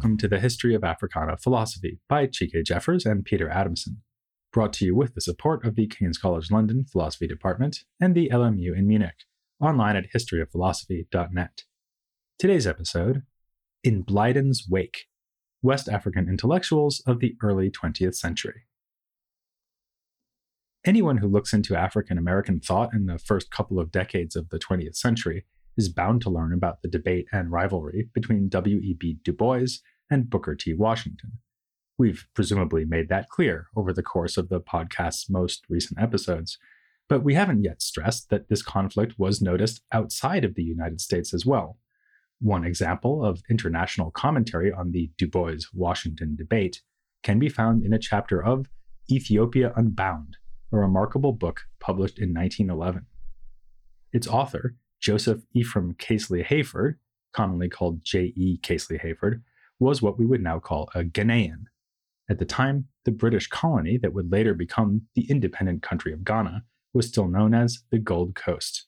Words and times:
welcome 0.00 0.16
to 0.16 0.28
the 0.28 0.40
History 0.40 0.74
of 0.74 0.82
Africana 0.82 1.36
Philosophy 1.36 2.00
by 2.08 2.26
Chike 2.26 2.64
Jeffers 2.64 3.04
and 3.04 3.22
Peter 3.22 3.50
Adamson, 3.50 4.00
brought 4.50 4.72
to 4.72 4.86
you 4.86 4.96
with 4.96 5.14
the 5.14 5.20
support 5.20 5.62
of 5.62 5.74
the 5.74 5.86
King's 5.86 6.16
College 6.16 6.50
London 6.50 6.86
Philosophy 6.90 7.26
Department 7.26 7.80
and 8.00 8.14
the 8.14 8.30
LMU 8.32 8.74
in 8.74 8.86
Munich, 8.86 9.26
online 9.60 9.96
at 9.96 10.06
historyofphilosophy.net. 10.10 11.64
Today's 12.38 12.66
episode 12.66 13.24
In 13.84 14.00
Blyden's 14.00 14.64
Wake 14.70 15.04
West 15.60 15.86
African 15.86 16.30
Intellectuals 16.30 17.02
of 17.06 17.20
the 17.20 17.36
Early 17.42 17.70
20th 17.70 18.14
Century. 18.14 18.62
Anyone 20.82 21.18
who 21.18 21.28
looks 21.28 21.52
into 21.52 21.76
African 21.76 22.16
American 22.16 22.58
thought 22.58 22.94
in 22.94 23.04
the 23.04 23.18
first 23.18 23.50
couple 23.50 23.78
of 23.78 23.92
decades 23.92 24.34
of 24.34 24.48
the 24.48 24.58
20th 24.58 24.96
century 24.96 25.44
is 25.80 25.88
bound 25.88 26.20
to 26.20 26.28
learn 26.28 26.52
about 26.52 26.82
the 26.82 26.88
debate 26.88 27.26
and 27.32 27.50
rivalry 27.50 28.10
between 28.12 28.50
W.E.B. 28.50 29.16
Du 29.24 29.32
Bois 29.32 29.78
and 30.10 30.28
Booker 30.28 30.54
T. 30.54 30.74
Washington. 30.74 31.38
We've 31.96 32.26
presumably 32.34 32.84
made 32.84 33.08
that 33.08 33.30
clear 33.30 33.68
over 33.74 33.94
the 33.94 34.02
course 34.02 34.36
of 34.36 34.50
the 34.50 34.60
podcast's 34.60 35.30
most 35.30 35.64
recent 35.70 35.98
episodes, 35.98 36.58
but 37.08 37.24
we 37.24 37.32
haven't 37.32 37.64
yet 37.64 37.80
stressed 37.80 38.28
that 38.28 38.50
this 38.50 38.62
conflict 38.62 39.14
was 39.18 39.40
noticed 39.40 39.80
outside 39.90 40.44
of 40.44 40.54
the 40.54 40.62
United 40.62 41.00
States 41.00 41.32
as 41.32 41.46
well. 41.46 41.78
One 42.42 42.64
example 42.64 43.24
of 43.24 43.42
international 43.48 44.10
commentary 44.10 44.70
on 44.70 44.92
the 44.92 45.10
Du 45.16 45.26
Bois 45.26 45.64
Washington 45.72 46.36
debate 46.36 46.82
can 47.22 47.38
be 47.38 47.48
found 47.48 47.86
in 47.86 47.94
a 47.94 47.98
chapter 47.98 48.44
of 48.44 48.66
Ethiopia 49.10 49.72
Unbound, 49.76 50.36
a 50.72 50.76
remarkable 50.76 51.32
book 51.32 51.62
published 51.80 52.18
in 52.18 52.34
1911. 52.34 53.06
Its 54.12 54.26
author, 54.26 54.74
Joseph 55.00 55.40
Ephraim 55.54 55.94
Casely 55.94 56.44
Hayford, 56.44 56.96
commonly 57.32 57.68
called 57.68 58.04
J.E. 58.04 58.58
Casely 58.62 58.98
Hayford, 58.98 59.42
was 59.78 60.02
what 60.02 60.18
we 60.18 60.26
would 60.26 60.42
now 60.42 60.58
call 60.58 60.90
a 60.94 61.02
Ghanaian. 61.02 61.64
At 62.28 62.38
the 62.38 62.44
time, 62.44 62.88
the 63.04 63.10
British 63.10 63.48
colony 63.48 63.96
that 63.98 64.12
would 64.12 64.30
later 64.30 64.54
become 64.54 65.02
the 65.14 65.28
independent 65.30 65.82
country 65.82 66.12
of 66.12 66.24
Ghana 66.24 66.64
was 66.92 67.08
still 67.08 67.28
known 67.28 67.54
as 67.54 67.82
the 67.90 67.98
Gold 67.98 68.34
Coast. 68.34 68.86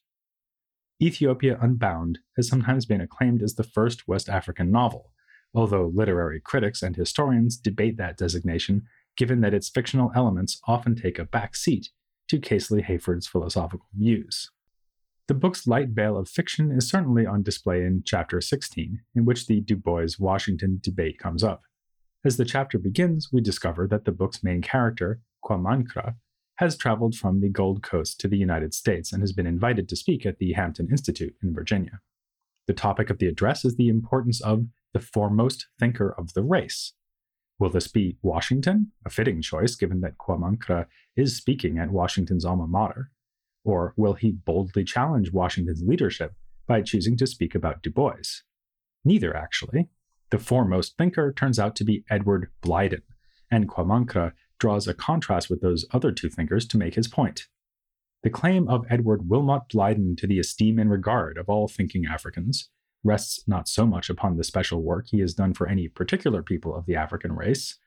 Ethiopia 1.00 1.58
Unbound 1.60 2.18
has 2.36 2.46
sometimes 2.46 2.86
been 2.86 3.00
acclaimed 3.00 3.42
as 3.42 3.54
the 3.54 3.64
first 3.64 4.06
West 4.06 4.28
African 4.28 4.70
novel, 4.70 5.12
although 5.54 5.90
literary 5.92 6.40
critics 6.40 6.82
and 6.82 6.94
historians 6.94 7.56
debate 7.56 7.96
that 7.96 8.16
designation 8.16 8.82
given 9.16 9.40
that 9.40 9.54
its 9.54 9.68
fictional 9.68 10.12
elements 10.14 10.60
often 10.66 10.94
take 10.94 11.18
a 11.18 11.24
back 11.24 11.56
seat 11.56 11.90
to 12.28 12.38
Casely 12.38 12.82
Hayford's 12.82 13.26
philosophical 13.26 13.86
views. 13.94 14.50
The 15.28 15.34
book's 15.34 15.68
light 15.68 15.90
veil 15.90 16.16
of 16.16 16.28
fiction 16.28 16.72
is 16.72 16.88
certainly 16.88 17.26
on 17.26 17.42
display 17.42 17.84
in 17.84 18.02
Chapter 18.04 18.40
16, 18.40 19.00
in 19.14 19.24
which 19.24 19.46
the 19.46 19.60
Du 19.60 19.76
Bois 19.76 20.08
Washington 20.18 20.80
debate 20.82 21.18
comes 21.18 21.44
up. 21.44 21.62
As 22.24 22.36
the 22.36 22.44
chapter 22.44 22.76
begins, 22.76 23.32
we 23.32 23.40
discover 23.40 23.86
that 23.86 24.04
the 24.04 24.12
book's 24.12 24.42
main 24.42 24.62
character, 24.62 25.20
Kwamankra, 25.44 26.16
has 26.56 26.76
traveled 26.76 27.14
from 27.14 27.40
the 27.40 27.48
Gold 27.48 27.82
Coast 27.82 28.18
to 28.20 28.28
the 28.28 28.36
United 28.36 28.74
States 28.74 29.12
and 29.12 29.22
has 29.22 29.32
been 29.32 29.46
invited 29.46 29.88
to 29.88 29.96
speak 29.96 30.26
at 30.26 30.38
the 30.38 30.52
Hampton 30.54 30.88
Institute 30.90 31.34
in 31.42 31.54
Virginia. 31.54 32.00
The 32.66 32.74
topic 32.74 33.08
of 33.08 33.18
the 33.18 33.26
address 33.26 33.64
is 33.64 33.76
the 33.76 33.88
importance 33.88 34.40
of 34.40 34.66
the 34.92 35.00
foremost 35.00 35.68
thinker 35.78 36.14
of 36.18 36.34
the 36.34 36.42
race. 36.42 36.94
Will 37.58 37.70
this 37.70 37.88
be 37.88 38.16
Washington? 38.22 38.92
A 39.06 39.10
fitting 39.10 39.40
choice, 39.40 39.76
given 39.76 40.00
that 40.00 40.18
Kwamankra 40.18 40.86
is 41.16 41.36
speaking 41.36 41.78
at 41.78 41.90
Washington's 41.90 42.44
alma 42.44 42.66
mater. 42.66 43.10
Or 43.64 43.94
will 43.96 44.14
he 44.14 44.32
boldly 44.32 44.84
challenge 44.84 45.32
Washington's 45.32 45.82
leadership 45.82 46.34
by 46.66 46.82
choosing 46.82 47.16
to 47.18 47.26
speak 47.26 47.54
about 47.54 47.82
Du 47.82 47.90
Bois? 47.90 48.42
Neither, 49.04 49.36
actually. 49.36 49.88
The 50.30 50.38
foremost 50.38 50.96
thinker 50.96 51.32
turns 51.32 51.58
out 51.58 51.76
to 51.76 51.84
be 51.84 52.04
Edward 52.08 52.50
Blyden, 52.62 53.02
and 53.50 53.68
Kwamankra 53.68 54.32
draws 54.58 54.88
a 54.88 54.94
contrast 54.94 55.50
with 55.50 55.60
those 55.60 55.84
other 55.92 56.12
two 56.12 56.30
thinkers 56.30 56.66
to 56.68 56.78
make 56.78 56.94
his 56.94 57.08
point. 57.08 57.48
The 58.22 58.30
claim 58.30 58.68
of 58.68 58.86
Edward 58.88 59.28
Wilmot 59.28 59.62
Blyden 59.68 60.16
to 60.18 60.26
the 60.26 60.38
esteem 60.38 60.78
and 60.78 60.90
regard 60.90 61.36
of 61.36 61.48
all 61.48 61.68
thinking 61.68 62.06
Africans 62.06 62.70
rests 63.04 63.42
not 63.48 63.68
so 63.68 63.84
much 63.84 64.08
upon 64.08 64.36
the 64.36 64.44
special 64.44 64.82
work 64.82 65.06
he 65.08 65.18
has 65.18 65.34
done 65.34 65.54
for 65.54 65.66
any 65.66 65.88
particular 65.88 66.42
people 66.42 66.74
of 66.74 66.86
the 66.86 66.94
African 66.94 67.32
race, 67.32 67.78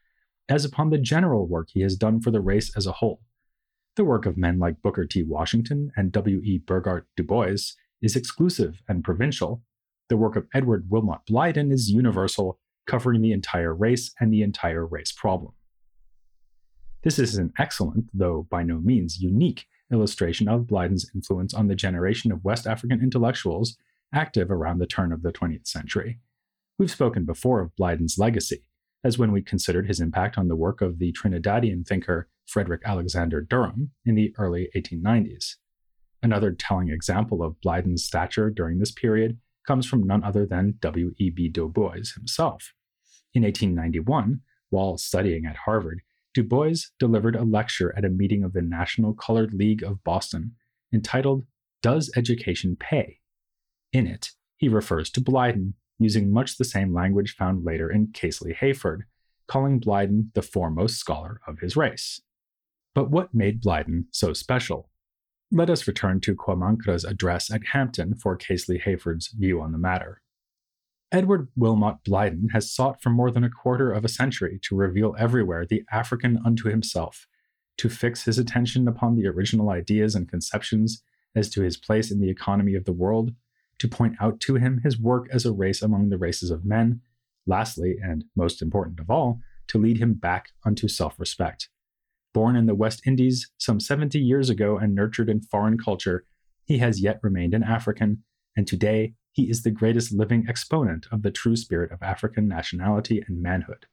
as 0.49 0.65
upon 0.65 0.89
the 0.89 0.97
general 0.97 1.47
work 1.47 1.69
he 1.71 1.81
has 1.81 1.95
done 1.95 2.19
for 2.19 2.31
the 2.31 2.41
race 2.41 2.75
as 2.75 2.85
a 2.85 2.91
whole. 2.91 3.21
The 3.95 4.03
work 4.03 4.25
of 4.25 4.35
men 4.35 4.59
like 4.59 4.81
Booker 4.81 5.05
T. 5.05 5.23
Washington 5.23 5.93
and 5.95 6.11
W. 6.11 6.41
E. 6.43 6.57
Burghardt 6.57 7.07
Du 7.15 7.23
Bois 7.23 7.75
is 8.01 8.15
exclusive 8.15 8.81
and 8.89 9.05
provincial. 9.05 9.63
The 10.09 10.17
work 10.17 10.35
of 10.35 10.47
Edward 10.53 10.87
Wilmot 10.89 11.21
Blyden 11.29 11.71
is 11.71 11.89
universal, 11.89 12.59
covering 12.87 13.21
the 13.21 13.31
entire 13.31 13.73
race 13.73 14.13
and 14.19 14.33
the 14.33 14.41
entire 14.41 14.85
race 14.85 15.13
problem. 15.13 15.53
This 17.03 17.17
is 17.17 17.37
an 17.37 17.53
excellent, 17.57 18.09
though 18.13 18.45
by 18.49 18.63
no 18.63 18.79
means 18.79 19.21
unique, 19.21 19.65
illustration 19.89 20.49
of 20.49 20.67
Blyden's 20.67 21.09
influence 21.15 21.53
on 21.53 21.69
the 21.69 21.75
generation 21.75 22.33
of 22.33 22.43
West 22.43 22.67
African 22.67 23.01
intellectuals 23.01 23.77
active 24.13 24.51
around 24.51 24.79
the 24.79 24.87
turn 24.87 25.13
of 25.13 25.21
the 25.21 25.31
20th 25.31 25.67
century. 25.67 26.19
We've 26.77 26.91
spoken 26.91 27.23
before 27.23 27.61
of 27.61 27.75
Blyden's 27.77 28.17
legacy, 28.17 28.65
as 29.05 29.17
when 29.17 29.31
we 29.31 29.41
considered 29.41 29.87
his 29.87 30.01
impact 30.01 30.37
on 30.37 30.49
the 30.49 30.55
work 30.55 30.81
of 30.81 30.99
the 30.99 31.13
Trinidadian 31.13 31.87
thinker 31.87 32.27
Frederick 32.45 32.81
Alexander 32.85 33.41
Durham 33.41 33.91
in 34.05 34.15
the 34.15 34.33
early 34.37 34.69
1890s. 34.75 35.55
Another 36.23 36.51
telling 36.51 36.89
example 36.89 37.43
of 37.43 37.55
Blyden's 37.63 38.03
stature 38.03 38.49
during 38.49 38.79
this 38.79 38.91
period 38.91 39.37
comes 39.67 39.85
from 39.85 40.03
none 40.03 40.23
other 40.23 40.45
than 40.45 40.75
W.E.B. 40.79 41.49
Du 41.49 41.67
Bois 41.67 42.13
himself. 42.15 42.73
In 43.33 43.43
1891, 43.43 44.41
while 44.69 44.97
studying 44.97 45.45
at 45.45 45.57
Harvard, 45.65 46.01
Du 46.33 46.43
Bois 46.43 46.75
delivered 46.99 47.35
a 47.35 47.43
lecture 47.43 47.93
at 47.97 48.05
a 48.05 48.09
meeting 48.09 48.43
of 48.43 48.53
the 48.53 48.61
National 48.61 49.13
Colored 49.13 49.53
League 49.53 49.83
of 49.83 50.03
Boston 50.03 50.55
entitled 50.93 51.45
Does 51.81 52.11
Education 52.15 52.75
Pay? 52.75 53.19
In 53.93 54.07
it, 54.07 54.31
he 54.57 54.67
refers 54.67 55.09
to 55.11 55.21
Blyden 55.21 55.73
using 55.97 56.31
much 56.31 56.57
the 56.57 56.65
same 56.65 56.93
language 56.93 57.35
found 57.35 57.63
later 57.63 57.89
in 57.89 58.07
Casely 58.07 58.53
Hayford, 58.53 59.01
calling 59.47 59.79
Blyden 59.79 60.31
the 60.33 60.41
foremost 60.41 60.97
scholar 60.97 61.39
of 61.47 61.59
his 61.59 61.77
race. 61.77 62.21
But 62.95 63.11
what 63.11 63.35
made 63.35 63.61
Blyden 63.61 64.05
so 64.11 64.31
special? 64.31 64.89
Let 65.51 65.69
us 65.69 65.85
return 65.85 66.21
to 66.21 66.35
Kwamankra's 66.35 67.03
address 67.03 67.51
at 67.51 67.67
Hampton 67.73 68.15
for 68.15 68.37
Casely 68.37 68.79
Hayford's 68.79 69.27
view 69.27 69.61
on 69.61 69.73
the 69.73 69.77
matter. 69.77 70.21
Edward 71.11 71.49
Wilmot 71.57 71.97
Blyden 72.07 72.51
has 72.53 72.73
sought 72.73 73.03
for 73.03 73.09
more 73.09 73.29
than 73.29 73.43
a 73.43 73.49
quarter 73.49 73.91
of 73.91 74.05
a 74.05 74.09
century 74.09 74.59
to 74.63 74.75
reveal 74.77 75.13
everywhere 75.19 75.65
the 75.65 75.83
African 75.91 76.39
unto 76.45 76.69
himself, 76.69 77.27
to 77.77 77.89
fix 77.89 78.23
his 78.23 78.39
attention 78.39 78.87
upon 78.87 79.15
the 79.15 79.27
original 79.27 79.69
ideas 79.69 80.15
and 80.15 80.29
conceptions 80.29 81.03
as 81.35 81.49
to 81.49 81.61
his 81.61 81.75
place 81.75 82.11
in 82.11 82.21
the 82.21 82.29
economy 82.29 82.75
of 82.75 82.85
the 82.85 82.93
world, 82.93 83.33
to 83.77 83.89
point 83.89 84.15
out 84.21 84.39
to 84.39 84.55
him 84.55 84.79
his 84.83 84.97
work 84.97 85.27
as 85.31 85.45
a 85.45 85.51
race 85.51 85.81
among 85.81 86.07
the 86.07 86.17
races 86.17 86.49
of 86.49 86.63
men, 86.63 87.01
lastly, 87.45 87.97
and 88.01 88.23
most 88.37 88.61
important 88.61 89.01
of 89.01 89.09
all, 89.11 89.41
to 89.67 89.77
lead 89.77 89.97
him 89.97 90.13
back 90.13 90.51
unto 90.63 90.87
self 90.87 91.19
respect. 91.19 91.67
Born 92.35 92.57
in 92.57 92.65
the 92.65 92.75
West 92.75 93.01
Indies 93.07 93.49
some 93.57 93.79
70 93.79 94.19
years 94.19 94.49
ago 94.49 94.77
and 94.77 94.93
nurtured 94.93 95.29
in 95.29 95.39
foreign 95.39 95.77
culture, 95.77 96.25
he 96.65 96.79
has 96.79 96.99
yet 96.99 97.21
remained 97.23 97.53
an 97.53 97.63
African, 97.63 98.25
and 98.57 98.67
today 98.67 99.13
he 99.31 99.49
is 99.49 99.63
the 99.63 99.71
greatest 99.71 100.11
living 100.11 100.45
exponent 100.49 101.07
of 101.13 101.21
the 101.21 101.31
true 101.31 101.55
spirit 101.55 101.93
of 101.93 102.03
African 102.03 102.45
nationality 102.45 103.23
and 103.25 103.41
manhood. 103.41 103.85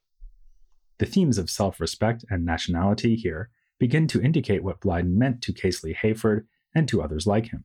The 0.98 1.06
themes 1.06 1.39
of 1.39 1.50
self 1.50 1.78
respect 1.78 2.24
and 2.30 2.44
nationality 2.44 3.15
here 3.15 3.50
begin 3.78 4.09
to 4.09 4.21
indicate 4.21 4.65
what 4.65 4.80
Blyden 4.80 5.15
meant 5.15 5.41
to 5.42 5.53
Casely 5.53 5.95
Hayford 5.95 6.47
and 6.74 6.88
to 6.88 7.00
others 7.00 7.28
like 7.28 7.50
him. 7.53 7.62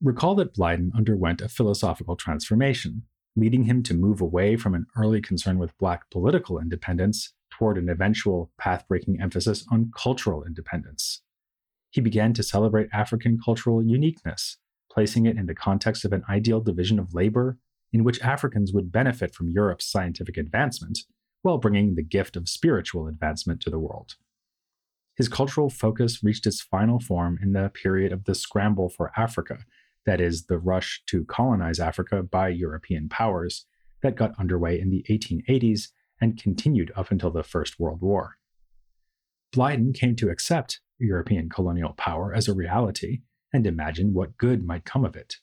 Recall 0.00 0.34
that 0.36 0.54
Blyden 0.54 0.92
underwent 0.96 1.42
a 1.42 1.48
philosophical 1.50 2.16
transformation, 2.16 3.02
leading 3.36 3.64
him 3.64 3.82
to 3.82 3.92
move 3.92 4.22
away 4.22 4.56
from 4.56 4.74
an 4.74 4.86
early 4.96 5.20
concern 5.20 5.58
with 5.58 5.76
Black 5.76 6.08
political 6.08 6.58
independence 6.58 7.34
toward 7.58 7.76
an 7.76 7.88
eventual 7.88 8.52
path 8.58 8.86
breaking 8.86 9.20
emphasis 9.20 9.64
on 9.70 9.90
cultural 9.96 10.44
independence. 10.44 11.22
He 11.90 12.00
began 12.00 12.32
to 12.34 12.42
celebrate 12.42 12.88
African 12.92 13.38
cultural 13.42 13.82
uniqueness, 13.82 14.58
placing 14.92 15.26
it 15.26 15.36
in 15.36 15.46
the 15.46 15.54
context 15.54 16.04
of 16.04 16.12
an 16.12 16.22
ideal 16.28 16.60
division 16.60 16.98
of 16.98 17.14
labor 17.14 17.58
in 17.92 18.04
which 18.04 18.20
Africans 18.20 18.72
would 18.72 18.92
benefit 18.92 19.34
from 19.34 19.50
Europe's 19.50 19.90
scientific 19.90 20.36
advancement 20.36 21.00
while 21.42 21.58
bringing 21.58 21.94
the 21.94 22.02
gift 22.02 22.36
of 22.36 22.48
spiritual 22.48 23.06
advancement 23.06 23.60
to 23.62 23.70
the 23.70 23.78
world. 23.78 24.16
His 25.16 25.28
cultural 25.28 25.70
focus 25.70 26.22
reached 26.22 26.46
its 26.46 26.60
final 26.60 27.00
form 27.00 27.38
in 27.42 27.52
the 27.52 27.70
period 27.70 28.12
of 28.12 28.24
the 28.24 28.34
scramble 28.34 28.88
for 28.88 29.10
Africa, 29.16 29.58
that 30.06 30.20
is, 30.20 30.46
the 30.46 30.58
rush 30.58 31.02
to 31.06 31.24
colonize 31.24 31.80
Africa 31.80 32.22
by 32.22 32.48
European 32.48 33.08
powers, 33.08 33.66
that 34.02 34.14
got 34.14 34.38
underway 34.38 34.78
in 34.78 34.90
the 34.90 35.04
1880s 35.10 35.88
and 36.20 36.40
continued 36.40 36.92
up 36.96 37.10
until 37.10 37.30
the 37.30 37.42
First 37.42 37.78
World 37.78 38.00
War. 38.00 38.36
Blyden 39.52 39.94
came 39.94 40.16
to 40.16 40.30
accept 40.30 40.80
European 40.98 41.48
colonial 41.48 41.94
power 41.94 42.34
as 42.34 42.48
a 42.48 42.54
reality 42.54 43.20
and 43.52 43.66
imagine 43.66 44.12
what 44.12 44.36
good 44.36 44.66
might 44.66 44.84
come 44.84 45.04
of 45.04 45.16
it. 45.16 45.36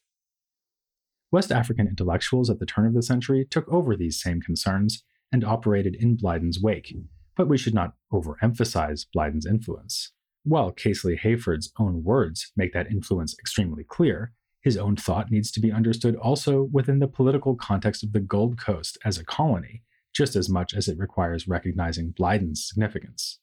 West 1.31 1.51
African 1.51 1.87
intellectuals 1.87 2.49
at 2.49 2.59
the 2.59 2.65
turn 2.65 2.85
of 2.85 2.93
the 2.93 3.01
century 3.01 3.45
took 3.49 3.67
over 3.67 3.95
these 3.95 4.21
same 4.21 4.41
concerns 4.41 5.03
and 5.31 5.43
operated 5.43 5.95
in 5.95 6.17
Blyden's 6.17 6.61
wake, 6.61 6.95
but 7.35 7.47
we 7.47 7.57
should 7.57 7.73
not 7.73 7.93
overemphasize 8.13 9.05
Blyden's 9.15 9.45
influence. 9.45 10.11
While 10.43 10.71
Casely 10.71 11.17
Hayford's 11.17 11.71
own 11.79 12.03
words 12.03 12.51
make 12.55 12.71
that 12.73 12.91
influence 12.91 13.35
extremely 13.39 13.83
clear, 13.83 14.33
his 14.61 14.77
own 14.77 14.95
thought 14.95 15.31
needs 15.31 15.51
to 15.51 15.59
be 15.59 15.71
understood 15.71 16.15
also 16.15 16.69
within 16.71 16.99
the 16.99 17.07
political 17.07 17.55
context 17.55 18.03
of 18.03 18.13
the 18.13 18.19
Gold 18.19 18.57
Coast 18.57 18.97
as 19.03 19.17
a 19.17 19.25
colony, 19.25 19.83
just 20.15 20.35
as 20.35 20.49
much 20.49 20.73
as 20.73 20.87
it 20.87 20.97
requires 20.97 21.47
recognizing 21.47 22.11
Blyden's 22.11 22.65
significance. 22.65 23.39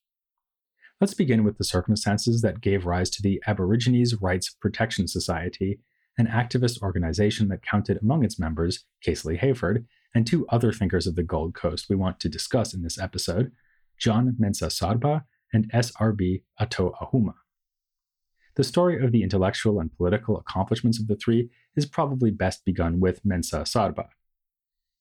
Let's 1.00 1.14
begin 1.14 1.44
with 1.44 1.58
the 1.58 1.64
circumstances 1.64 2.42
that 2.42 2.60
gave 2.60 2.86
rise 2.86 3.10
to 3.10 3.22
the 3.22 3.42
Aborigines 3.46 4.14
Rights 4.20 4.50
Protection 4.50 5.06
Society, 5.06 5.80
an 6.16 6.26
activist 6.26 6.80
organization 6.80 7.48
that 7.48 7.62
counted 7.62 7.98
among 8.00 8.24
its 8.24 8.38
members 8.38 8.84
Casely 9.04 9.38
Hayford 9.38 9.84
and 10.14 10.26
two 10.26 10.46
other 10.48 10.72
thinkers 10.72 11.06
of 11.06 11.16
the 11.16 11.22
Gold 11.22 11.54
Coast 11.54 11.86
we 11.88 11.96
want 11.96 12.20
to 12.20 12.28
discuss 12.28 12.72
in 12.72 12.82
this 12.82 12.98
episode 12.98 13.52
John 13.98 14.36
Mensah 14.40 14.70
Sarbah 14.70 15.24
and 15.52 15.70
SRB 15.72 16.42
Ato 16.58 16.94
Ahuma. 17.00 17.34
The 18.54 18.64
story 18.64 19.02
of 19.02 19.12
the 19.12 19.22
intellectual 19.22 19.80
and 19.80 19.94
political 19.94 20.38
accomplishments 20.38 21.00
of 21.00 21.08
the 21.08 21.16
three 21.16 21.50
is 21.74 21.86
probably 21.86 22.30
best 22.30 22.64
begun 22.64 23.00
with 23.00 23.24
Mensah 23.24 23.62
Sarbah. 23.62 24.08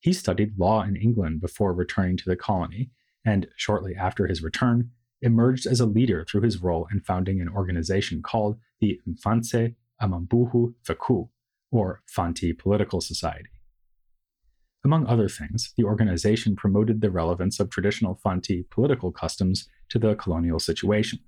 He 0.01 0.13
studied 0.13 0.57
law 0.57 0.83
in 0.83 0.95
England 0.95 1.41
before 1.41 1.73
returning 1.73 2.17
to 2.17 2.29
the 2.29 2.35
colony, 2.35 2.89
and 3.23 3.47
shortly 3.55 3.95
after 3.95 4.27
his 4.27 4.41
return, 4.41 4.89
emerged 5.21 5.67
as 5.67 5.79
a 5.79 5.85
leader 5.85 6.25
through 6.25 6.41
his 6.41 6.61
role 6.61 6.87
in 6.91 7.01
founding 7.01 7.39
an 7.39 7.49
organization 7.49 8.23
called 8.23 8.57
the 8.79 8.99
Mfantse 9.07 9.75
Amambuhu 10.01 10.73
Feku, 10.83 11.29
or 11.71 12.01
Fanti 12.07 12.51
Political 12.51 13.01
Society. 13.01 13.49
Among 14.83 15.05
other 15.05 15.29
things, 15.29 15.73
the 15.77 15.83
organization 15.83 16.55
promoted 16.55 17.01
the 17.01 17.11
relevance 17.11 17.59
of 17.59 17.69
traditional 17.69 18.15
Fanti 18.15 18.65
political 18.71 19.11
customs 19.11 19.67
to 19.89 19.99
the 19.99 20.15
colonial 20.15 20.59
situation, 20.59 21.19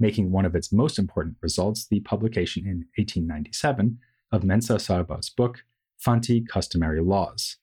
making 0.00 0.32
one 0.32 0.44
of 0.44 0.56
its 0.56 0.72
most 0.72 0.98
important 0.98 1.36
results 1.40 1.86
the 1.86 2.00
publication 2.00 2.64
in 2.64 2.86
1897 2.96 3.98
of 4.32 4.42
Mensah 4.42 4.80
Sarbah's 4.80 5.30
book, 5.30 5.62
Fanti 5.96 6.44
Customary 6.44 7.00
Laws. 7.00 7.58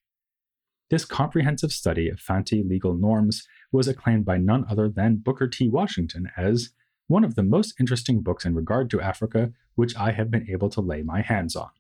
This 0.89 1.05
comprehensive 1.05 1.71
study 1.71 2.09
of 2.09 2.19
Fanti 2.19 2.61
legal 2.61 2.95
norms 2.95 3.47
was 3.71 3.87
acclaimed 3.87 4.23
by 4.23 4.37
none 4.37 4.65
other 4.69 4.87
than 4.87 5.17
Booker 5.17 5.47
T. 5.47 5.67
Washington 5.67 6.29
as 6.37 6.69
one 7.07 7.23
of 7.23 7.35
the 7.35 7.43
most 7.43 7.73
interesting 7.79 8.21
books 8.21 8.45
in 8.45 8.53
regard 8.53 8.89
to 8.91 9.01
Africa 9.01 9.51
which 9.73 9.95
I 9.95 10.11
have 10.11 10.29
been 10.29 10.47
able 10.49 10.69
to 10.69 10.81
lay 10.81 11.01
my 11.01 11.21
hands 11.21 11.55
on. 11.55 11.71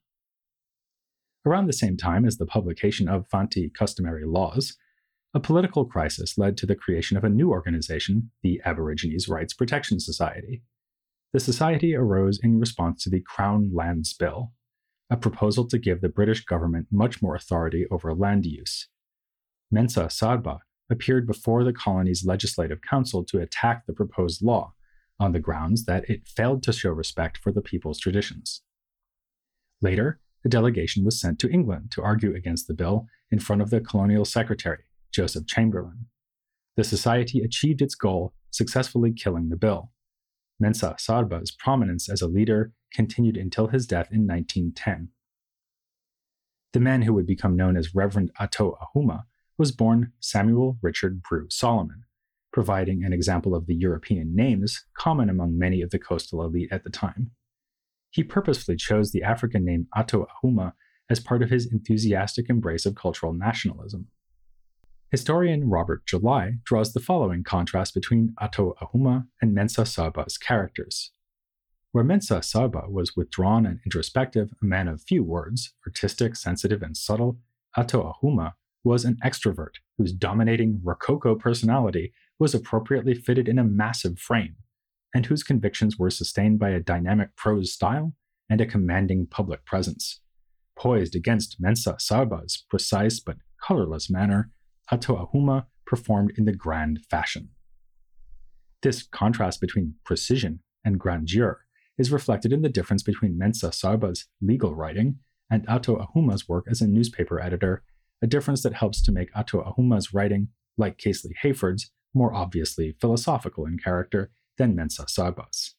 Around 1.45 1.67
the 1.67 1.73
same 1.73 1.97
time 1.97 2.25
as 2.25 2.37
the 2.37 2.47
publication 2.47 3.07
of 3.07 3.27
Fanti 3.27 3.69
customary 3.69 4.25
laws, 4.25 4.75
a 5.35 5.39
political 5.39 5.85
crisis 5.85 6.37
led 6.37 6.57
to 6.57 6.65
the 6.65 6.75
creation 6.75 7.15
of 7.15 7.23
a 7.23 7.29
new 7.29 7.51
organization, 7.51 8.31
the 8.41 8.59
Aborigines 8.65 9.29
Rights 9.29 9.53
Protection 9.53 9.99
Society. 9.99 10.63
The 11.31 11.39
society 11.39 11.95
arose 11.95 12.39
in 12.41 12.59
response 12.59 13.03
to 13.03 13.09
the 13.09 13.21
Crown 13.21 13.69
Lands 13.73 14.13
Bill, 14.13 14.53
a 15.09 15.17
proposal 15.17 15.67
to 15.67 15.77
give 15.77 16.01
the 16.01 16.09
British 16.09 16.43
government 16.43 16.87
much 16.91 17.21
more 17.21 17.35
authority 17.35 17.85
over 17.91 18.13
land 18.15 18.45
use. 18.45 18.87
Mensah 19.73 20.11
Sarbah, 20.11 20.59
appeared 20.89 21.25
before 21.25 21.63
the 21.63 21.73
colony's 21.73 22.25
legislative 22.25 22.79
council 22.81 23.23
to 23.25 23.39
attack 23.39 23.85
the 23.85 23.93
proposed 23.93 24.43
law 24.43 24.73
on 25.19 25.31
the 25.31 25.39
grounds 25.39 25.85
that 25.85 26.07
it 26.09 26.27
failed 26.27 26.61
to 26.63 26.73
show 26.73 26.91
respect 26.91 27.37
for 27.37 27.51
the 27.51 27.61
people's 27.61 27.99
traditions. 27.99 28.61
Later, 29.81 30.19
a 30.43 30.49
delegation 30.49 31.03
was 31.03 31.19
sent 31.19 31.39
to 31.39 31.49
England 31.49 31.91
to 31.91 32.03
argue 32.03 32.35
against 32.35 32.67
the 32.67 32.73
bill 32.73 33.07
in 33.31 33.39
front 33.39 33.61
of 33.61 33.69
the 33.69 33.81
colonial 33.81 34.25
secretary, 34.25 34.83
Joseph 35.11 35.47
Chamberlain. 35.47 36.05
The 36.77 36.83
society 36.83 37.39
achieved 37.41 37.81
its 37.81 37.95
goal, 37.95 38.33
successfully 38.51 39.13
killing 39.13 39.49
the 39.49 39.55
bill. 39.55 39.91
Mensah 40.61 40.99
Sarbah's 40.99 41.51
prominence 41.51 42.09
as 42.09 42.21
a 42.21 42.27
leader 42.27 42.73
continued 42.93 43.37
until 43.37 43.67
his 43.67 43.87
death 43.87 44.09
in 44.11 44.27
1910. 44.27 45.09
The 46.73 46.79
man 46.79 47.01
who 47.01 47.13
would 47.13 47.25
become 47.25 47.55
known 47.55 47.75
as 47.75 47.95
Reverend 47.95 48.31
Ato 48.39 48.77
Ahuma 48.81 49.23
was 49.57 49.71
born 49.71 50.11
Samuel 50.19 50.77
Richard 50.81 51.21
Brew 51.21 51.47
Solomon, 51.49 52.03
providing 52.51 53.03
an 53.03 53.13
example 53.13 53.55
of 53.55 53.67
the 53.67 53.75
European 53.75 54.35
names 54.35 54.85
common 54.97 55.29
among 55.29 55.57
many 55.57 55.81
of 55.81 55.91
the 55.91 55.99
coastal 55.99 56.43
elite 56.43 56.69
at 56.71 56.83
the 56.83 56.89
time. 56.89 57.31
He 58.09 58.23
purposefully 58.23 58.77
chose 58.77 59.11
the 59.11 59.23
African 59.23 59.65
name 59.65 59.87
Ato 59.95 60.25
Ahuma 60.25 60.73
as 61.09 61.19
part 61.19 61.43
of 61.43 61.49
his 61.49 61.71
enthusiastic 61.71 62.49
embrace 62.49 62.85
of 62.85 62.95
cultural 62.95 63.33
nationalism. 63.33 64.07
Historian 65.11 65.69
Robert 65.69 66.05
July 66.05 66.55
draws 66.63 66.93
the 66.93 66.99
following 66.99 67.43
contrast 67.43 67.93
between 67.93 68.33
Ato 68.41 68.73
Ahuma 68.81 69.27
and 69.41 69.55
Mensah 69.55 69.85
Sarbah's 69.85 70.37
characters. 70.37 71.11
Where 71.91 72.03
Mensah 72.03 72.39
Sarbah 72.39 72.89
was 72.89 73.15
withdrawn 73.15 73.65
and 73.65 73.79
introspective, 73.85 74.51
a 74.61 74.65
man 74.65 74.87
of 74.87 75.01
few 75.01 75.23
words, 75.23 75.73
artistic, 75.87 76.35
sensitive, 76.35 76.81
and 76.81 76.97
subtle, 76.97 77.37
Ato 77.77 78.13
Ahuma 78.13 78.53
was 78.85 79.03
an 79.03 79.17
extrovert 79.25 79.75
whose 79.97 80.13
dominating 80.13 80.79
Rococo 80.83 81.35
personality 81.35 82.13
was 82.39 82.53
appropriately 82.53 83.15
fitted 83.15 83.47
in 83.49 83.57
a 83.57 83.63
massive 83.63 84.19
frame, 84.19 84.55
and 85.13 85.25
whose 85.25 85.43
convictions 85.43 85.97
were 85.97 86.09
sustained 86.09 86.59
by 86.59 86.69
a 86.69 86.79
dynamic 86.79 87.35
prose 87.35 87.73
style 87.73 88.13
and 88.49 88.61
a 88.61 88.65
commanding 88.65 89.25
public 89.25 89.65
presence. 89.65 90.21
Poised 90.77 91.15
against 91.15 91.61
Mensah 91.61 91.99
Sarbah's 91.99 92.65
precise 92.69 93.19
but 93.19 93.37
colorless 93.61 94.09
manner, 94.09 94.51
Ato 94.91 95.15
Ahuma 95.15 95.65
performed 95.85 96.33
in 96.37 96.45
the 96.45 96.53
grand 96.53 96.99
fashion. 97.09 97.49
This 98.81 99.03
contrast 99.03 99.61
between 99.61 99.95
precision 100.03 100.59
and 100.83 100.99
grandeur 100.99 101.61
is 101.97 102.11
reflected 102.11 102.53
in 102.53 102.61
the 102.61 102.69
difference 102.69 103.01
between 103.01 103.39
Mensah 103.39 103.73
Sarbah's 103.73 104.27
legal 104.41 104.75
writing 104.75 105.19
and 105.49 105.65
Ato 105.67 105.95
Ahuma's 105.95 106.47
work 106.47 106.65
as 106.69 106.81
a 106.81 106.87
newspaper 106.87 107.39
editor 107.39 107.83
a 108.21 108.27
difference 108.27 108.63
that 108.63 108.73
helps 108.73 109.01
to 109.03 109.11
make 109.11 109.29
Ato 109.35 109.61
Ahuma's 109.63 110.13
writing, 110.13 110.49
like 110.77 110.97
Casely 110.97 111.33
Hayford's, 111.43 111.91
more 112.13 112.33
obviously 112.33 112.95
philosophical 112.99 113.65
in 113.65 113.77
character 113.77 114.31
than 114.57 114.75
Mensah 114.75 115.09
Sarbah's. 115.09 115.75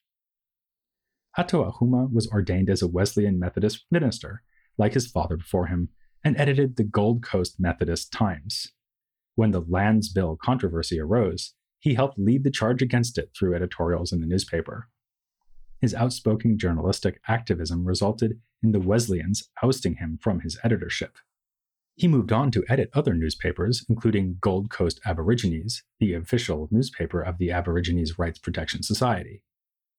Ato 1.39 1.71
Ahuma 1.71 2.13
was 2.13 2.29
ordained 2.29 2.71
as 2.71 2.83
a 2.83 2.89
Wesleyan 2.89 3.39
Methodist 3.39 3.85
minister, 3.91 4.43
like 4.79 4.95
his 4.95 5.07
father 5.07 5.37
before 5.37 5.67
him, 5.67 5.89
and 6.25 6.39
edited 6.39 6.77
the 6.77 6.85
Gold 6.85 7.23
Coast 7.23 7.57
Methodist 7.59 8.13
Times. 8.13 8.73
When 9.35 9.51
the 9.51 9.65
Lands 9.69 10.09
Bill 10.09 10.39
controversy 10.43 10.99
arose, 10.99 11.55
he 11.79 11.95
helped 11.95 12.19
lead 12.19 12.43
the 12.43 12.51
charge 12.51 12.83
against 12.83 13.19
it 13.19 13.31
through 13.39 13.55
editorials 13.55 14.13
in 14.13 14.21
the 14.21 14.27
newspaper. 14.27 14.89
His 15.81 15.95
outspoken 15.95 16.59
journalistic 16.59 17.21
activism 17.29 17.85
resulted 17.85 18.41
in 18.63 18.73
the 18.73 18.81
Wesleyans 18.81 19.51
ousting 19.63 19.97
him 19.97 20.19
from 20.21 20.41
his 20.41 20.59
editorship. 20.65 21.19
He 21.99 22.09
moved 22.09 22.31
on 22.31 22.51
to 22.51 22.65
edit 22.69 22.91
other 22.93 23.15
newspapers, 23.15 23.87
including 23.89 24.37
Gold 24.43 24.69
Coast 24.69 25.01
Aborigines, 25.07 25.83
the 25.99 26.13
official 26.13 26.69
newspaper 26.71 27.23
of 27.23 27.39
the 27.39 27.51
Aborigines 27.51 28.19
Rights 28.19 28.39
Protection 28.39 28.83
Society. 28.83 29.43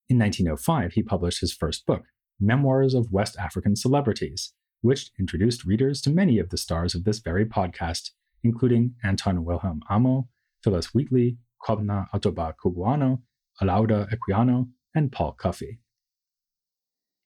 In 0.07 0.19
1905, 0.19 0.93
he 0.93 1.01
published 1.01 1.41
his 1.41 1.53
first 1.53 1.87
book, 1.87 2.03
Memoirs 2.39 2.93
of 2.93 3.11
West 3.11 3.35
African 3.39 3.75
Celebrities, 3.75 4.53
which 4.81 5.09
introduced 5.19 5.65
readers 5.65 5.99
to 6.01 6.11
many 6.11 6.37
of 6.37 6.49
the 6.49 6.57
stars 6.57 6.93
of 6.93 7.03
this 7.03 7.17
very 7.17 7.47
podcast, 7.47 8.11
including 8.43 8.93
Anton 9.03 9.43
Wilhelm 9.43 9.81
Amo, 9.89 10.29
Phillis 10.63 10.93
Wheatley, 10.93 11.37
Quobna 11.63 12.05
Ottobah 12.13 12.53
Cugoano, 12.63 13.21
Olaudah 13.59 14.07
Equiano, 14.13 14.69
and 14.93 15.11
Paul 15.11 15.31
Cuffe. 15.33 15.79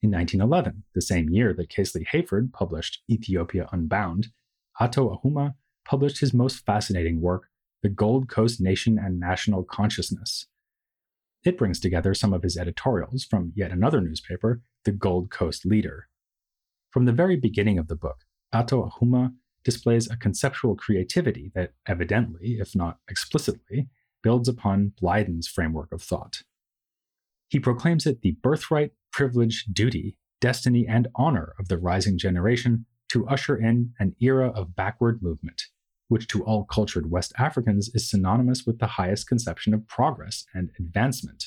In 0.01 0.11
1911, 0.11 0.83
the 0.95 1.01
same 1.01 1.27
year 1.29 1.53
that 1.53 1.69
Casely 1.69 2.07
Hayford 2.13 2.53
published 2.53 3.03
Ethiopia 3.09 3.67
Unbound, 3.73 4.29
Ato 4.81 5.15
Ahuma 5.15 5.53
published 5.85 6.21
his 6.21 6.33
most 6.33 6.65
fascinating 6.65 7.21
work, 7.21 7.50
The 7.83 7.89
Gold 7.89 8.27
Coast 8.27 8.59
Nation 8.59 8.97
and 8.97 9.19
National 9.19 9.63
Consciousness. 9.63 10.47
It 11.43 11.55
brings 11.55 11.79
together 11.79 12.15
some 12.15 12.33
of 12.33 12.41
his 12.41 12.57
editorials 12.57 13.23
from 13.23 13.53
yet 13.55 13.71
another 13.71 14.01
newspaper, 14.01 14.63
The 14.85 14.91
Gold 14.91 15.29
Coast 15.29 15.67
Leader. 15.67 16.07
From 16.89 17.05
the 17.05 17.11
very 17.11 17.35
beginning 17.35 17.77
of 17.77 17.89
the 17.89 17.95
book, 17.95 18.21
Ato 18.51 18.89
Ahuma 18.89 19.33
displays 19.63 20.09
a 20.09 20.17
conceptual 20.17 20.75
creativity 20.75 21.51
that 21.53 21.73
evidently, 21.88 22.57
if 22.59 22.75
not 22.75 22.97
explicitly, 23.07 23.88
builds 24.23 24.50
upon 24.50 24.93
Blyden's 25.00 25.47
framework 25.47 25.91
of 25.91 26.01
thought. 26.01 26.41
He 27.50 27.59
proclaims 27.59 28.07
it 28.07 28.23
the 28.23 28.31
birthright, 28.31 28.93
privilege, 29.11 29.65
duty, 29.71 30.17
destiny, 30.39 30.88
and 30.88 31.07
honor 31.13 31.53
of 31.59 31.67
the 31.67 31.77
rising 31.77 32.17
generation 32.17 32.88
to 33.11 33.27
usher 33.27 33.57
in 33.57 33.91
an 33.99 34.15
era 34.21 34.49
of 34.51 34.75
backward 34.75 35.21
movement, 35.21 35.63
which 36.07 36.27
to 36.27 36.43
all 36.43 36.63
cultured 36.63 37.11
West 37.11 37.33
Africans 37.37 37.89
is 37.93 38.09
synonymous 38.09 38.65
with 38.65 38.79
the 38.79 38.87
highest 38.87 39.27
conception 39.27 39.73
of 39.73 39.87
progress 39.87 40.45
and 40.53 40.71
advancement. 40.79 41.45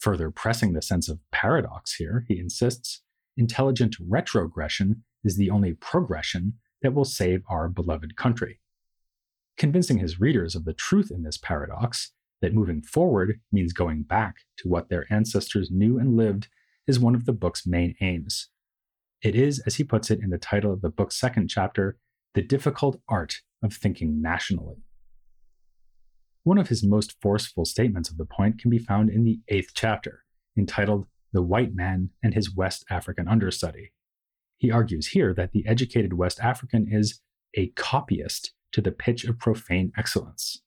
Further 0.00 0.30
pressing 0.30 0.72
the 0.72 0.82
sense 0.82 1.08
of 1.08 1.20
paradox 1.30 1.94
here, 1.94 2.24
he 2.28 2.38
insists 2.38 3.02
intelligent 3.36 3.96
retrogression 4.00 5.04
is 5.22 5.36
the 5.36 5.50
only 5.50 5.72
progression 5.74 6.54
that 6.82 6.94
will 6.94 7.04
save 7.04 7.42
our 7.48 7.68
beloved 7.68 8.16
country. 8.16 8.60
Convincing 9.56 9.98
his 9.98 10.20
readers 10.20 10.54
of 10.54 10.64
the 10.64 10.74
truth 10.74 11.10
in 11.10 11.22
this 11.22 11.38
paradox, 11.38 12.12
that 12.42 12.54
moving 12.54 12.82
forward 12.82 13.40
means 13.52 13.72
going 13.72 14.02
back 14.02 14.36
to 14.58 14.68
what 14.68 14.88
their 14.88 15.06
ancestors 15.10 15.70
knew 15.70 15.98
and 15.98 16.16
lived, 16.16 16.48
is 16.86 17.00
one 17.00 17.14
of 17.14 17.24
the 17.24 17.32
book's 17.32 17.66
main 17.66 17.94
aims. 18.00 18.48
It 19.26 19.34
is, 19.34 19.58
as 19.66 19.74
he 19.74 19.82
puts 19.82 20.08
it 20.12 20.20
in 20.22 20.30
the 20.30 20.38
title 20.38 20.72
of 20.72 20.82
the 20.82 20.88
book's 20.88 21.18
second 21.18 21.48
chapter, 21.48 21.98
the 22.34 22.42
difficult 22.42 23.00
art 23.08 23.40
of 23.60 23.74
thinking 23.74 24.22
nationally. 24.22 24.84
One 26.44 26.58
of 26.58 26.68
his 26.68 26.84
most 26.84 27.20
forceful 27.20 27.64
statements 27.64 28.08
of 28.08 28.18
the 28.18 28.24
point 28.24 28.60
can 28.60 28.70
be 28.70 28.78
found 28.78 29.10
in 29.10 29.24
the 29.24 29.40
eighth 29.48 29.72
chapter, 29.74 30.22
entitled 30.56 31.08
The 31.32 31.42
White 31.42 31.74
Man 31.74 32.10
and 32.22 32.34
His 32.34 32.54
West 32.54 32.84
African 32.88 33.26
Understudy. 33.26 33.90
He 34.58 34.70
argues 34.70 35.08
here 35.08 35.34
that 35.34 35.50
the 35.50 35.66
educated 35.66 36.12
West 36.12 36.38
African 36.38 36.86
is 36.88 37.20
a 37.54 37.70
copyist 37.70 38.52
to 38.70 38.80
the 38.80 38.92
pitch 38.92 39.24
of 39.24 39.40
profane 39.40 39.90
excellence. 39.98 40.62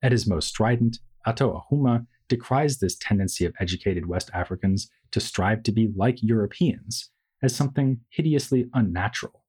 At 0.00 0.12
his 0.12 0.28
most 0.28 0.46
strident, 0.46 1.00
Ato 1.26 1.60
Ahuma 1.72 2.06
decries 2.28 2.78
this 2.78 2.96
tendency 2.96 3.44
of 3.44 3.54
educated 3.58 4.06
West 4.06 4.30
Africans 4.32 4.88
to 5.10 5.18
strive 5.18 5.64
to 5.64 5.72
be 5.72 5.90
like 5.96 6.22
Europeans 6.22 7.10
as 7.42 7.54
something 7.54 8.00
hideously 8.10 8.66
unnatural. 8.74 9.44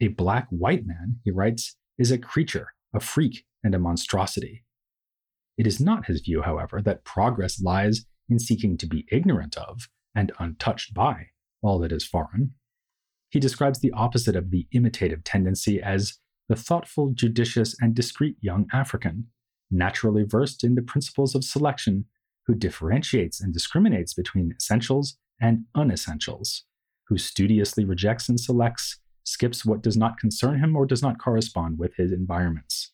A 0.00 0.08
black 0.08 0.46
white 0.50 0.86
man, 0.86 1.20
he 1.24 1.30
writes, 1.30 1.76
is 1.98 2.10
a 2.10 2.18
creature, 2.18 2.74
a 2.94 3.00
freak, 3.00 3.44
and 3.64 3.74
a 3.74 3.78
monstrosity. 3.78 4.64
It 5.56 5.66
is 5.66 5.80
not 5.80 6.06
his 6.06 6.20
view, 6.20 6.42
however, 6.42 6.82
that 6.82 7.04
progress 7.04 7.60
lies 7.60 8.04
in 8.28 8.38
seeking 8.38 8.76
to 8.78 8.86
be 8.86 9.06
ignorant 9.10 9.56
of 9.56 9.88
and 10.14 10.32
untouched 10.38 10.92
by 10.92 11.28
all 11.62 11.78
that 11.78 11.92
is 11.92 12.06
foreign. 12.06 12.52
He 13.30 13.40
describes 13.40 13.80
the 13.80 13.92
opposite 13.92 14.36
of 14.36 14.50
the 14.50 14.66
imitative 14.72 15.24
tendency 15.24 15.80
as 15.80 16.18
the 16.48 16.56
thoughtful, 16.56 17.12
judicious, 17.12 17.74
and 17.80 17.94
discreet 17.94 18.36
young 18.40 18.66
African, 18.72 19.28
naturally 19.70 20.22
versed 20.22 20.62
in 20.62 20.74
the 20.74 20.82
principles 20.82 21.34
of 21.34 21.42
selection, 21.42 22.04
who 22.46 22.54
differentiates 22.54 23.40
and 23.40 23.52
discriminates 23.52 24.14
between 24.14 24.52
essentials 24.56 25.18
and 25.40 25.64
unessentials, 25.76 26.62
who 27.08 27.18
studiously 27.18 27.84
rejects 27.84 28.28
and 28.28 28.38
selects, 28.38 28.98
skips 29.24 29.64
what 29.64 29.82
does 29.82 29.96
not 29.96 30.18
concern 30.18 30.58
him 30.58 30.76
or 30.76 30.86
does 30.86 31.02
not 31.02 31.18
correspond 31.18 31.78
with 31.78 31.94
his 31.96 32.12
environments. 32.12 32.92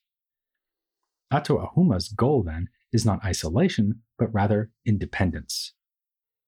Ato 1.30 1.58
Ahuma's 1.58 2.08
goal, 2.08 2.42
then, 2.42 2.68
is 2.92 3.06
not 3.06 3.24
isolation, 3.24 4.00
but 4.18 4.32
rather 4.32 4.70
independence. 4.84 5.72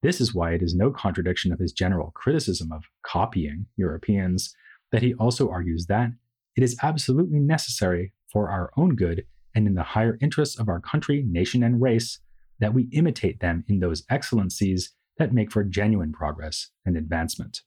This 0.02 0.20
is 0.20 0.34
why 0.34 0.52
it 0.52 0.62
is 0.62 0.74
no 0.74 0.90
contradiction 0.90 1.52
of 1.52 1.58
his 1.58 1.72
general 1.72 2.10
criticism 2.14 2.70
of 2.70 2.84
copying 3.02 3.66
Europeans 3.76 4.54
that 4.92 5.02
he 5.02 5.14
also 5.14 5.48
argues 5.48 5.86
that 5.86 6.10
it 6.56 6.62
is 6.62 6.76
absolutely 6.82 7.40
necessary 7.40 8.12
for 8.30 8.50
our 8.50 8.70
own 8.76 8.94
good 8.94 9.24
and 9.54 9.66
in 9.66 9.74
the 9.74 9.82
higher 9.82 10.18
interests 10.20 10.58
of 10.58 10.68
our 10.68 10.80
country, 10.80 11.24
nation, 11.26 11.62
and 11.62 11.80
race 11.80 12.18
that 12.60 12.74
we 12.74 12.88
imitate 12.92 13.40
them 13.40 13.64
in 13.68 13.80
those 13.80 14.04
excellencies 14.10 14.92
that 15.18 15.32
make 15.32 15.52
for 15.52 15.64
genuine 15.64 16.12
progress 16.12 16.70
and 16.84 16.96
advancement. 16.96 17.62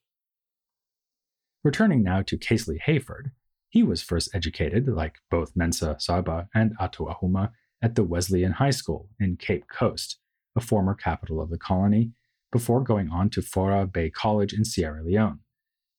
Returning 1.63 2.03
now 2.03 2.21
to 2.21 2.37
Casely 2.37 2.79
Hayford, 2.85 3.31
he 3.69 3.83
was 3.83 4.01
first 4.01 4.29
educated, 4.33 4.87
like 4.87 5.17
both 5.29 5.55
Mensah 5.55 5.97
Sarbah 5.97 6.47
and 6.53 6.73
Ato 6.79 7.05
Ahuma, 7.07 7.51
at 7.81 7.95
the 7.95 8.03
Wesleyan 8.03 8.53
High 8.53 8.71
School 8.71 9.09
in 9.19 9.37
Cape 9.37 9.67
Coast, 9.67 10.17
a 10.55 10.61
former 10.61 10.95
capital 10.95 11.41
of 11.41 11.49
the 11.49 11.57
colony, 11.57 12.11
before 12.51 12.81
going 12.81 13.09
on 13.09 13.29
to 13.31 13.41
Fourah 13.41 13.91
Bay 13.91 14.09
College 14.09 14.53
in 14.53 14.65
Sierra 14.65 15.03
Leone, 15.03 15.39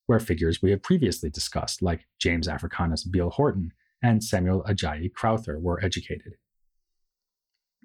where 0.06 0.18
figures 0.18 0.62
we 0.62 0.70
have 0.70 0.82
previously 0.82 1.30
discussed, 1.30 1.82
like 1.82 2.06
James 2.18 2.48
Africanus 2.48 3.04
Beale 3.04 3.30
Horton 3.30 3.72
and 4.02 4.24
Samuel 4.24 4.64
Ajayi 4.64 5.12
Crowther, 5.12 5.58
were 5.58 5.84
educated. 5.84 6.34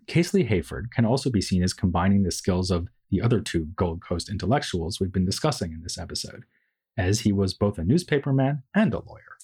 Casely 0.08 0.46
Hayford 0.46 0.92
can 0.92 1.06
also 1.06 1.30
be 1.30 1.42
seen 1.42 1.64
as 1.64 1.74
combining 1.74 2.24
the 2.24 2.32
skills 2.32 2.72
of 2.72 2.88
the 3.14 3.22
other 3.22 3.40
two 3.40 3.68
Gold 3.76 4.02
Coast 4.02 4.28
intellectuals 4.28 5.00
we've 5.00 5.12
been 5.12 5.24
discussing 5.24 5.72
in 5.72 5.84
this 5.84 6.00
episode, 6.00 6.46
as 6.98 7.20
he 7.20 7.32
was 7.32 7.54
both 7.54 7.78
a 7.78 7.84
newspaperman 7.84 8.64
and 8.74 8.92
a 8.92 9.04
lawyer. 9.06 9.38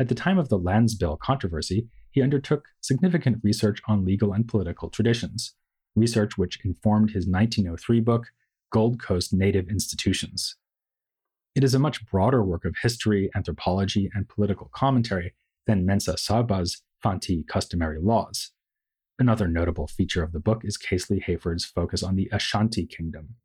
At 0.00 0.08
the 0.08 0.16
time 0.16 0.36
of 0.36 0.48
the 0.48 0.58
Lands 0.58 0.96
Bill 0.96 1.16
controversy, 1.16 1.86
he 2.10 2.20
undertook 2.20 2.66
significant 2.80 3.38
research 3.44 3.80
on 3.86 4.04
legal 4.04 4.32
and 4.32 4.48
political 4.48 4.90
traditions, 4.90 5.54
research 5.94 6.36
which 6.36 6.58
informed 6.64 7.10
his 7.10 7.28
1903 7.28 8.00
book, 8.00 8.32
Gold 8.70 9.00
Coast 9.00 9.32
Native 9.32 9.68
Institutions. 9.68 10.56
It 11.54 11.62
is 11.62 11.72
a 11.72 11.78
much 11.78 12.04
broader 12.04 12.42
work 12.42 12.64
of 12.64 12.74
history, 12.82 13.30
anthropology, 13.36 14.10
and 14.12 14.28
political 14.28 14.70
commentary 14.74 15.34
than 15.68 15.86
Mensah 15.86 16.18
Sarbah's 16.18 16.82
Fanti 17.00 17.44
customary 17.44 18.00
laws. 18.00 18.50
Another 19.18 19.48
notable 19.48 19.86
feature 19.86 20.22
of 20.22 20.32
the 20.32 20.40
book 20.40 20.62
is 20.62 20.76
Casely 20.76 21.20
Hayford's 21.20 21.64
focus 21.64 22.02
on 22.02 22.16
the 22.16 22.28
Ashanti 22.32 22.84
kingdom. 22.84 23.36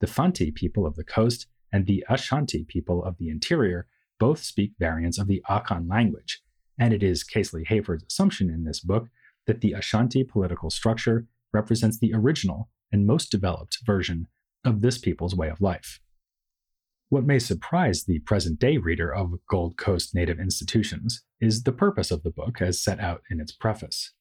The 0.00 0.08
Fanti 0.08 0.50
people 0.50 0.86
of 0.86 0.96
the 0.96 1.04
coast 1.04 1.46
and 1.72 1.86
the 1.86 2.04
Ashanti 2.08 2.64
people 2.64 3.04
of 3.04 3.16
the 3.16 3.28
interior 3.28 3.86
both 4.18 4.42
speak 4.42 4.72
variants 4.80 5.16
of 5.16 5.28
the 5.28 5.40
Akan 5.48 5.88
language, 5.88 6.42
and 6.76 6.92
it 6.92 7.04
is 7.04 7.22
Casely 7.22 7.64
Hayford's 7.66 8.04
assumption 8.08 8.50
in 8.50 8.64
this 8.64 8.80
book 8.80 9.06
that 9.46 9.60
the 9.60 9.72
Ashanti 9.72 10.24
political 10.24 10.68
structure 10.68 11.28
represents 11.52 12.00
the 12.00 12.12
original 12.12 12.68
and 12.90 13.06
most 13.06 13.30
developed 13.30 13.78
version 13.86 14.26
of 14.64 14.80
this 14.80 14.98
people's 14.98 15.34
way 15.34 15.48
of 15.48 15.60
life. 15.60 16.00
What 17.08 17.24
may 17.24 17.38
surprise 17.38 18.04
the 18.04 18.18
present 18.18 18.58
day 18.58 18.78
reader 18.78 19.14
of 19.14 19.38
Gold 19.48 19.76
Coast 19.76 20.12
Native 20.12 20.40
Institutions 20.40 21.22
is 21.40 21.62
the 21.62 21.72
purpose 21.72 22.10
of 22.10 22.24
the 22.24 22.30
book 22.30 22.60
as 22.60 22.82
set 22.82 22.98
out 22.98 23.22
in 23.30 23.40
its 23.40 23.52
preface. 23.52 24.12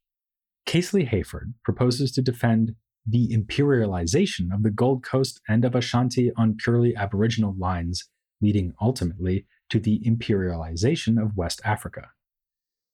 Casely 0.68 1.06
Hayford 1.06 1.54
proposes 1.64 2.12
to 2.12 2.22
defend 2.22 2.76
the 3.06 3.30
imperialization 3.30 4.54
of 4.54 4.64
the 4.64 4.70
Gold 4.70 5.02
Coast 5.02 5.40
and 5.48 5.64
of 5.64 5.76
Ashanti 5.76 6.30
on 6.36 6.58
purely 6.58 6.94
Aboriginal 6.94 7.56
lines, 7.58 8.10
leading 8.42 8.74
ultimately 8.82 9.48
to 9.70 9.80
the 9.80 10.02
imperialization 10.06 11.22
of 11.22 11.38
West 11.38 11.62
Africa. 11.64 12.10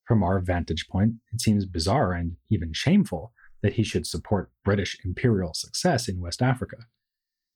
From 0.04 0.22
our 0.22 0.38
vantage 0.38 0.86
point, 0.86 1.14
it 1.32 1.40
seems 1.40 1.66
bizarre 1.66 2.12
and 2.12 2.36
even 2.48 2.72
shameful 2.72 3.32
that 3.60 3.72
he 3.72 3.82
should 3.82 4.06
support 4.06 4.52
British 4.64 4.96
imperial 5.04 5.52
success 5.52 6.06
in 6.08 6.20
West 6.20 6.40
Africa. 6.40 6.76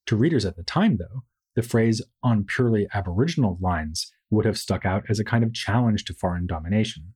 To 0.06 0.16
readers 0.16 0.44
at 0.44 0.56
the 0.56 0.64
time, 0.64 0.96
though, 0.96 1.22
the 1.54 1.62
phrase 1.62 2.02
on 2.24 2.42
purely 2.42 2.88
Aboriginal 2.92 3.56
lines 3.60 4.10
would 4.30 4.46
have 4.46 4.58
stuck 4.58 4.84
out 4.84 5.04
as 5.08 5.20
a 5.20 5.24
kind 5.24 5.44
of 5.44 5.54
challenge 5.54 6.04
to 6.06 6.14
foreign 6.14 6.48
domination. 6.48 7.14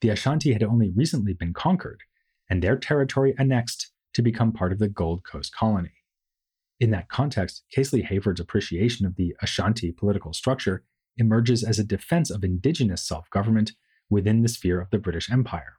The 0.00 0.10
Ashanti 0.10 0.52
had 0.52 0.62
only 0.62 0.90
recently 0.94 1.32
been 1.32 1.52
conquered, 1.52 2.02
and 2.48 2.62
their 2.62 2.76
territory 2.76 3.34
annexed 3.38 3.92
to 4.14 4.22
become 4.22 4.52
part 4.52 4.72
of 4.72 4.78
the 4.78 4.88
Gold 4.88 5.24
Coast 5.24 5.54
colony. 5.54 5.92
In 6.80 6.90
that 6.90 7.08
context, 7.08 7.64
Casely 7.74 8.02
Hayford's 8.04 8.40
appreciation 8.40 9.06
of 9.06 9.16
the 9.16 9.34
Ashanti 9.42 9.90
political 9.90 10.32
structure 10.32 10.84
emerges 11.16 11.64
as 11.64 11.78
a 11.78 11.84
defense 11.84 12.30
of 12.30 12.44
indigenous 12.44 13.06
self 13.06 13.28
government 13.30 13.72
within 14.08 14.42
the 14.42 14.48
sphere 14.48 14.80
of 14.80 14.90
the 14.90 14.98
British 14.98 15.30
Empire. 15.30 15.74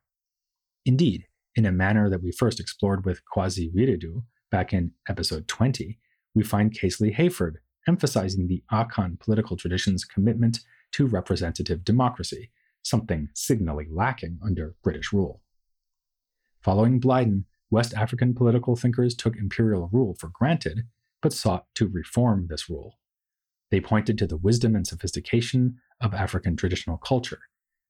Indeed, 0.86 1.26
in 1.56 1.66
a 1.66 1.72
manner 1.72 2.10
that 2.10 2.22
we 2.22 2.32
first 2.32 2.60
explored 2.60 3.06
with 3.06 3.22
Kwasi 3.34 3.74
Wiredu 3.74 4.24
back 4.52 4.74
in 4.74 4.92
episode 5.08 5.48
20, 5.48 5.98
we 6.36 6.44
find 6.44 6.78
Casely 6.78 7.16
Hayford 7.16 7.56
emphasizing 7.88 8.48
the 8.48 8.64
Akan 8.72 9.20
political 9.20 9.58
tradition's 9.58 10.06
commitment 10.06 10.60
to 10.92 11.08
representative 11.08 11.84
democracy, 11.84 12.52
something 12.84 13.30
signally 13.34 13.88
lacking 13.90 14.40
under 14.44 14.76
British 14.84 15.14
rule. 15.14 15.42
Following 16.62 17.00
Blyden, 17.00 17.46
West 17.72 17.94
African 17.94 18.34
political 18.34 18.76
thinkers 18.76 19.16
took 19.16 19.38
imperial 19.38 19.90
rule 19.92 20.16
for 20.20 20.30
granted, 20.34 20.88
but 21.22 21.34
sought 21.34 21.66
to 21.76 21.88
reform 21.88 22.48
this 22.50 22.70
rule. 22.70 22.98
They 23.72 23.80
pointed 23.80 24.18
to 24.18 24.28
the 24.28 24.38
wisdom 24.38 24.76
and 24.76 24.88
sophistication 24.88 25.78
of 26.02 26.14
African 26.14 26.56
traditional 26.56 26.98
culture, 26.98 27.40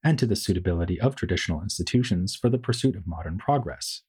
and 0.03 0.19
to 0.19 0.25
the 0.25 0.35
suitability 0.35 0.99
of 0.99 1.15
traditional 1.15 1.61
institutions 1.61 2.35
for 2.35 2.49
the 2.49 2.57
pursuit 2.57 2.95
of 2.95 3.07
modern 3.07 3.37
progress. 3.37 4.01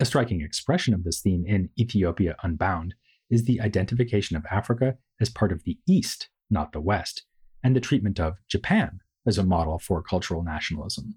A 0.00 0.04
striking 0.04 0.40
expression 0.40 0.94
of 0.94 1.04
this 1.04 1.20
theme 1.20 1.44
in 1.46 1.70
Ethiopia 1.78 2.36
Unbound 2.42 2.94
is 3.30 3.44
the 3.44 3.60
identification 3.60 4.36
of 4.36 4.46
Africa 4.50 4.96
as 5.20 5.30
part 5.30 5.52
of 5.52 5.64
the 5.64 5.78
East, 5.88 6.28
not 6.50 6.72
the 6.72 6.80
West, 6.80 7.24
and 7.62 7.74
the 7.74 7.80
treatment 7.80 8.20
of 8.20 8.34
Japan 8.48 9.00
as 9.26 9.38
a 9.38 9.44
model 9.44 9.78
for 9.78 10.02
cultural 10.02 10.42
nationalism. 10.42 11.16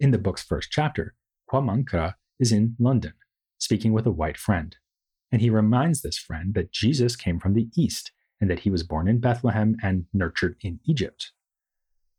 In 0.00 0.10
the 0.10 0.18
book's 0.18 0.42
first 0.42 0.70
chapter, 0.70 1.14
Kwamankra 1.50 2.14
is 2.38 2.52
in 2.52 2.76
London, 2.78 3.14
speaking 3.58 3.92
with 3.92 4.06
a 4.06 4.10
white 4.10 4.36
friend, 4.36 4.76
and 5.32 5.40
he 5.40 5.50
reminds 5.50 6.02
this 6.02 6.18
friend 6.18 6.54
that 6.54 6.72
Jesus 6.72 7.16
came 7.16 7.38
from 7.38 7.54
the 7.54 7.68
East 7.76 8.12
and 8.40 8.50
that 8.50 8.60
he 8.60 8.70
was 8.70 8.82
born 8.82 9.08
in 9.08 9.20
Bethlehem 9.20 9.76
and 9.82 10.04
nurtured 10.12 10.56
in 10.60 10.80
Egypt. 10.86 11.32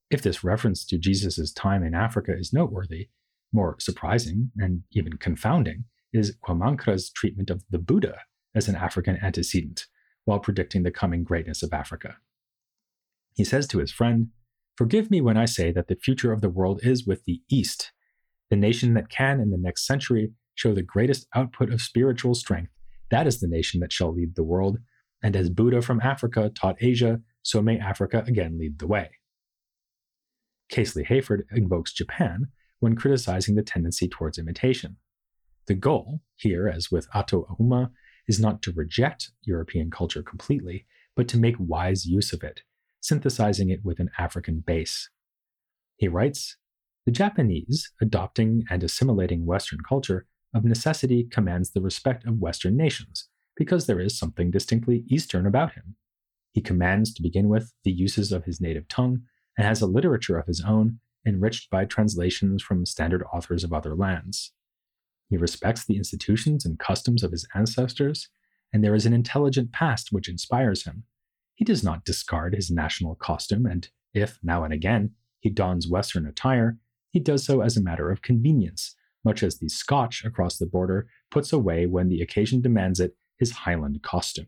If 0.09 0.21
this 0.21 0.43
reference 0.43 0.85
to 0.85 0.97
Jesus' 0.97 1.51
time 1.51 1.83
in 1.83 1.93
Africa 1.93 2.33
is 2.37 2.53
noteworthy, 2.53 3.09
more 3.53 3.75
surprising 3.79 4.51
and 4.57 4.83
even 4.91 5.17
confounding 5.17 5.85
is 6.13 6.35
Kwamankra's 6.45 7.09
treatment 7.11 7.49
of 7.49 7.63
the 7.69 7.77
Buddha 7.77 8.17
as 8.55 8.67
an 8.67 8.75
African 8.75 9.17
antecedent, 9.21 9.85
while 10.25 10.39
predicting 10.39 10.83
the 10.83 10.91
coming 10.91 11.23
greatness 11.23 11.61
of 11.61 11.73
Africa. 11.73 12.15
He 13.35 13.43
says 13.43 13.67
to 13.67 13.79
his 13.79 13.91
friend, 13.91 14.29
Forgive 14.77 15.09
me 15.09 15.21
when 15.21 15.37
I 15.37 15.45
say 15.45 15.71
that 15.71 15.87
the 15.87 15.95
future 15.95 16.31
of 16.31 16.41
the 16.41 16.51
world 16.51 16.81
is 16.83 17.07
with 17.07 17.25
the 17.25 17.41
East, 17.49 17.91
the 18.51 18.55
nation 18.55 18.93
that 18.93 19.09
can, 19.09 19.39
in 19.39 19.49
the 19.49 19.57
next 19.57 19.87
century, 19.87 20.31
show 20.53 20.73
the 20.73 20.83
greatest 20.83 21.27
output 21.33 21.73
of 21.73 21.81
spiritual 21.81 22.35
strength. 22.35 22.71
That 23.09 23.25
is 23.25 23.39
the 23.39 23.47
nation 23.47 23.79
that 23.79 23.91
shall 23.91 24.13
lead 24.13 24.35
the 24.35 24.43
world. 24.43 24.77
And 25.23 25.35
as 25.35 25.49
Buddha 25.49 25.81
from 25.81 25.99
Africa 26.01 26.51
taught 26.53 26.77
Asia, 26.79 27.21
so 27.41 27.59
may 27.59 27.79
Africa 27.79 28.23
again 28.27 28.59
lead 28.59 28.77
the 28.77 28.85
way. 28.85 29.09
Casely 30.69 31.05
Hayford 31.05 31.43
invokes 31.51 31.91
Japan 31.91 32.47
when 32.79 32.95
criticizing 32.95 33.55
the 33.55 33.63
tendency 33.63 34.07
towards 34.07 34.37
imitation. 34.37 34.97
The 35.65 35.73
goal, 35.73 36.21
here 36.35 36.67
as 36.67 36.91
with 36.91 37.07
Ato 37.15 37.47
Ahuma, 37.49 37.89
is 38.27 38.39
not 38.39 38.61
to 38.61 38.71
reject 38.73 39.31
European 39.41 39.89
culture 39.89 40.21
completely, 40.21 40.85
but 41.15 41.27
to 41.29 41.37
make 41.37 41.55
wise 41.57 42.05
use 42.05 42.31
of 42.31 42.43
it, 42.43 42.61
synthesizing 43.07 43.69
it 43.69 43.85
with 43.85 43.99
an 43.99 44.09
African 44.19 44.59
base. 44.59 45.09
He 45.95 46.07
writes 46.07 46.57
The 47.05 47.11
Japanese, 47.11 47.91
adopting 48.01 48.65
and 48.69 48.83
assimilating 48.83 49.45
Western 49.45 49.79
culture, 49.87 50.25
of 50.53 50.65
necessity 50.65 51.23
commands 51.23 51.71
the 51.71 51.81
respect 51.81 52.25
of 52.25 52.39
Western 52.39 52.75
nations, 52.75 53.29
because 53.55 53.85
there 53.85 53.99
is 53.99 54.17
something 54.17 54.51
distinctly 54.51 55.05
Eastern 55.07 55.45
about 55.45 55.73
him. 55.73 55.95
He 56.51 56.61
commands, 56.61 57.13
to 57.13 57.21
begin 57.21 57.47
with, 57.47 57.73
the 57.83 57.91
uses 57.91 58.31
of 58.31 58.45
his 58.45 58.59
native 58.59 58.87
tongue, 58.87 59.21
and 59.57 59.65
has 59.65 59.81
a 59.81 59.87
literature 59.87 60.37
of 60.37 60.47
his 60.47 60.61
own, 60.61 60.99
enriched 61.25 61.69
by 61.69 61.85
translations 61.85 62.61
from 62.61 62.85
standard 62.85 63.23
authors 63.33 63.63
of 63.63 63.73
other 63.73 63.95
lands. 63.95 64.53
He 65.29 65.37
respects 65.37 65.85
the 65.85 65.97
institutions 65.97 66.65
and 66.65 66.79
customs 66.79 67.23
of 67.23 67.31
his 67.31 67.47
ancestors, 67.53 68.29
and 68.73 68.83
there 68.83 68.95
is 68.95 69.05
an 69.05 69.13
intelligent 69.13 69.71
past 69.71 70.09
which 70.11 70.29
inspires 70.29 70.83
him, 70.85 71.03
he 71.57 71.65
does 71.65 71.83
not 71.83 72.05
discard 72.05 72.53
his 72.53 72.69
national 72.69 73.15
costume, 73.15 73.65
and 73.65 73.89
if, 74.13 74.37
now 74.43 74.63
and 74.63 74.71
again, 74.71 75.09
he 75.39 75.49
dons 75.49 75.87
Western 75.87 76.27
attire, 76.27 76.77
he 77.09 77.19
does 77.19 77.43
so 77.43 77.61
as 77.61 77.75
a 77.75 77.81
matter 77.81 78.11
of 78.11 78.21
convenience, 78.21 78.95
much 79.25 79.41
as 79.41 79.57
the 79.57 79.67
Scotch 79.67 80.23
across 80.23 80.59
the 80.59 80.67
border 80.67 81.07
puts 81.31 81.51
away 81.51 81.87
when 81.87 82.09
the 82.09 82.21
occasion 82.21 82.61
demands 82.61 82.99
it 82.99 83.17
his 83.39 83.51
Highland 83.51 84.03
costume. 84.03 84.45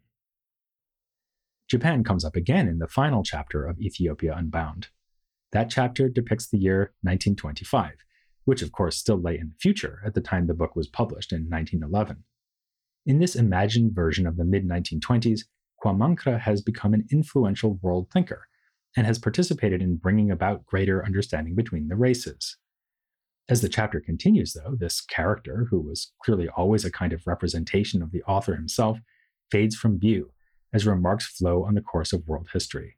Japan 1.67 2.03
comes 2.03 2.23
up 2.23 2.35
again 2.35 2.67
in 2.67 2.77
the 2.77 2.87
final 2.87 3.23
chapter 3.23 3.65
of 3.65 3.79
Ethiopia 3.79 4.35
Unbound. 4.35 4.89
That 5.51 5.71
chapter 5.71 6.09
depicts 6.09 6.47
the 6.47 6.59
year 6.59 6.93
1925, 7.01 7.93
which 8.45 8.61
of 8.61 8.71
course 8.71 8.97
still 8.97 9.19
lay 9.19 9.39
in 9.39 9.49
the 9.49 9.59
future 9.59 9.99
at 10.05 10.13
the 10.13 10.21
time 10.21 10.45
the 10.45 10.53
book 10.53 10.75
was 10.75 10.87
published 10.87 11.31
in 11.31 11.49
1911. 11.49 12.23
In 13.07 13.17
this 13.17 13.35
imagined 13.35 13.95
version 13.95 14.27
of 14.27 14.37
the 14.37 14.45
mid 14.45 14.67
1920s, 14.67 15.45
Kwamankra 15.83 16.39
has 16.39 16.61
become 16.61 16.93
an 16.93 17.07
influential 17.11 17.79
world 17.81 18.09
thinker 18.11 18.47
and 18.97 19.05
has 19.05 19.19
participated 19.19 19.81
in 19.81 19.97
bringing 19.97 20.31
about 20.31 20.65
greater 20.65 21.05
understanding 21.05 21.55
between 21.55 21.87
the 21.87 21.95
races. 21.95 22.57
As 23.47 23.61
the 23.61 23.69
chapter 23.69 23.99
continues, 23.99 24.53
though, 24.53 24.75
this 24.75 25.01
character, 25.01 25.67
who 25.69 25.79
was 25.79 26.11
clearly 26.23 26.47
always 26.49 26.85
a 26.85 26.91
kind 26.91 27.13
of 27.13 27.25
representation 27.25 28.01
of 28.01 28.11
the 28.11 28.21
author 28.23 28.55
himself, 28.55 28.99
fades 29.51 29.75
from 29.75 29.99
view 29.99 30.31
as 30.71 30.85
remarks 30.85 31.25
flow 31.25 31.63
on 31.63 31.73
the 31.73 31.81
course 31.81 32.13
of 32.13 32.27
world 32.27 32.49
history. 32.53 32.97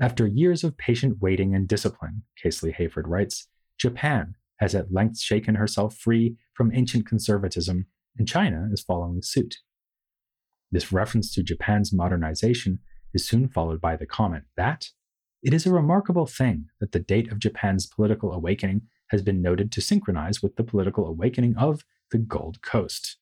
After 0.00 0.26
years 0.26 0.62
of 0.62 0.76
patient 0.76 1.18
waiting 1.20 1.54
and 1.54 1.66
discipline, 1.66 2.22
Casely 2.40 2.72
Hayford 2.74 3.06
writes, 3.06 3.48
Japan 3.78 4.36
has 4.58 4.74
at 4.74 4.92
length 4.92 5.18
shaken 5.18 5.54
herself 5.56 5.96
free 5.96 6.36
from 6.54 6.72
ancient 6.74 7.06
conservatism, 7.06 7.86
and 8.16 8.28
China 8.28 8.68
is 8.72 8.82
following 8.82 9.22
suit. 9.22 9.56
This 10.70 10.92
reference 10.92 11.32
to 11.34 11.42
Japan's 11.42 11.92
modernization 11.92 12.80
is 13.14 13.26
soon 13.26 13.48
followed 13.48 13.80
by 13.80 13.96
the 13.96 14.06
comment 14.06 14.44
that 14.56 14.90
it 15.42 15.54
is 15.54 15.66
a 15.66 15.72
remarkable 15.72 16.26
thing 16.26 16.66
that 16.80 16.92
the 16.92 16.98
date 16.98 17.30
of 17.30 17.38
Japan's 17.38 17.86
political 17.86 18.32
awakening 18.32 18.82
has 19.08 19.22
been 19.22 19.40
noted 19.40 19.70
to 19.72 19.80
synchronize 19.80 20.42
with 20.42 20.56
the 20.56 20.64
political 20.64 21.06
awakening 21.06 21.56
of 21.56 21.84
the 22.10 22.18
Gold 22.18 22.62
Coast. 22.62 23.18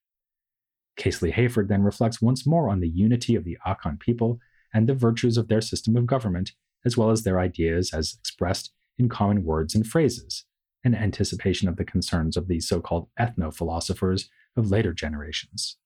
Casely 0.96 1.32
Hayford 1.32 1.68
then 1.68 1.82
reflects 1.82 2.22
once 2.22 2.46
more 2.46 2.68
on 2.68 2.80
the 2.80 2.88
unity 2.88 3.34
of 3.34 3.44
the 3.44 3.58
Akan 3.66 3.98
people 3.98 4.38
and 4.72 4.88
the 4.88 4.94
virtues 4.94 5.36
of 5.36 5.48
their 5.48 5.60
system 5.60 5.96
of 5.96 6.06
government, 6.06 6.52
as 6.84 6.96
well 6.96 7.10
as 7.10 7.22
their 7.22 7.40
ideas 7.40 7.92
as 7.92 8.16
expressed 8.18 8.72
in 8.96 9.08
common 9.08 9.44
words 9.44 9.74
and 9.74 9.86
phrases, 9.86 10.44
in 10.82 10.94
anticipation 10.94 11.68
of 11.68 11.76
the 11.76 11.84
concerns 11.84 12.36
of 12.36 12.48
the 12.48 12.60
so 12.60 12.80
called 12.80 13.08
ethno 13.18 13.54
philosophers 13.54 14.30
of 14.56 14.70
later 14.70 14.92
generations. 14.92 15.76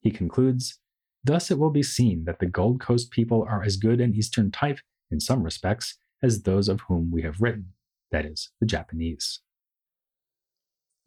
He 0.00 0.10
concludes 0.10 0.78
Thus, 1.24 1.50
it 1.50 1.58
will 1.58 1.70
be 1.70 1.82
seen 1.82 2.24
that 2.24 2.38
the 2.38 2.46
Gold 2.46 2.80
Coast 2.80 3.10
people 3.10 3.44
are 3.48 3.62
as 3.62 3.76
good 3.76 4.00
an 4.00 4.14
Eastern 4.14 4.50
type, 4.50 4.78
in 5.10 5.20
some 5.20 5.42
respects, 5.42 5.98
as 6.22 6.42
those 6.42 6.68
of 6.68 6.82
whom 6.82 7.10
we 7.10 7.22
have 7.22 7.40
written, 7.40 7.72
that 8.10 8.24
is, 8.24 8.50
the 8.60 8.66
Japanese. 8.66 9.40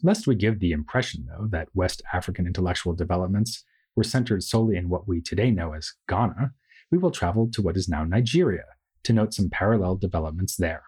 Lest 0.02 0.28
we 0.28 0.36
give 0.36 0.60
the 0.60 0.72
impression, 0.72 1.28
though, 1.28 1.48
that 1.48 1.70
West 1.74 2.02
African 2.14 2.48
intellectual 2.48 2.94
developments 2.94 3.64
were 3.96 4.04
centered 4.04 4.44
solely 4.44 4.78
in 4.78 4.88
what 4.88 5.08
we 5.08 5.22
today 5.22 5.52
know 5.52 5.74
as 5.74 5.94
Ghana, 6.08 6.54
we 6.92 6.98
will 6.98 7.12
travel 7.12 7.50
to 7.52 7.62
what 7.62 7.76
is 7.76 7.90
now 7.90 8.04
Nigeria 8.04 8.64
to 9.04 9.14
note 9.14 9.34
some 9.34 9.50
parallel 9.50 9.98
developments 9.98 10.56
there. 10.56 10.84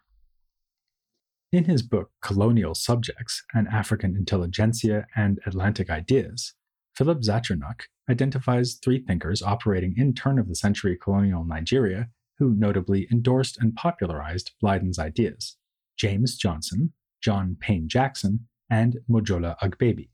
In 1.51 1.65
his 1.65 1.81
book 1.81 2.12
Colonial 2.21 2.73
Subjects 2.73 3.43
An 3.53 3.67
African 3.67 4.15
Intelligentsia 4.15 5.05
and 5.15 5.39
Atlantic 5.45 5.89
Ideas, 5.89 6.53
Philip 6.95 7.19
Zachernuk 7.19 7.81
identifies 8.09 8.75
three 8.75 8.99
thinkers 8.99 9.41
operating 9.41 9.95
in 9.97 10.13
turn 10.13 10.39
of 10.39 10.47
the 10.47 10.55
century 10.55 10.97
colonial 11.01 11.43
Nigeria 11.43 12.09
who 12.37 12.55
notably 12.55 13.07
endorsed 13.11 13.57
and 13.59 13.75
popularized 13.75 14.51
Blyden's 14.61 14.97
ideas 14.97 15.57
James 15.97 16.35
Johnson, 16.35 16.93
John 17.21 17.55
Payne 17.59 17.87
Jackson, 17.87 18.47
and 18.69 18.97
Mojola 19.07 19.55
Agbebi. 19.59 20.09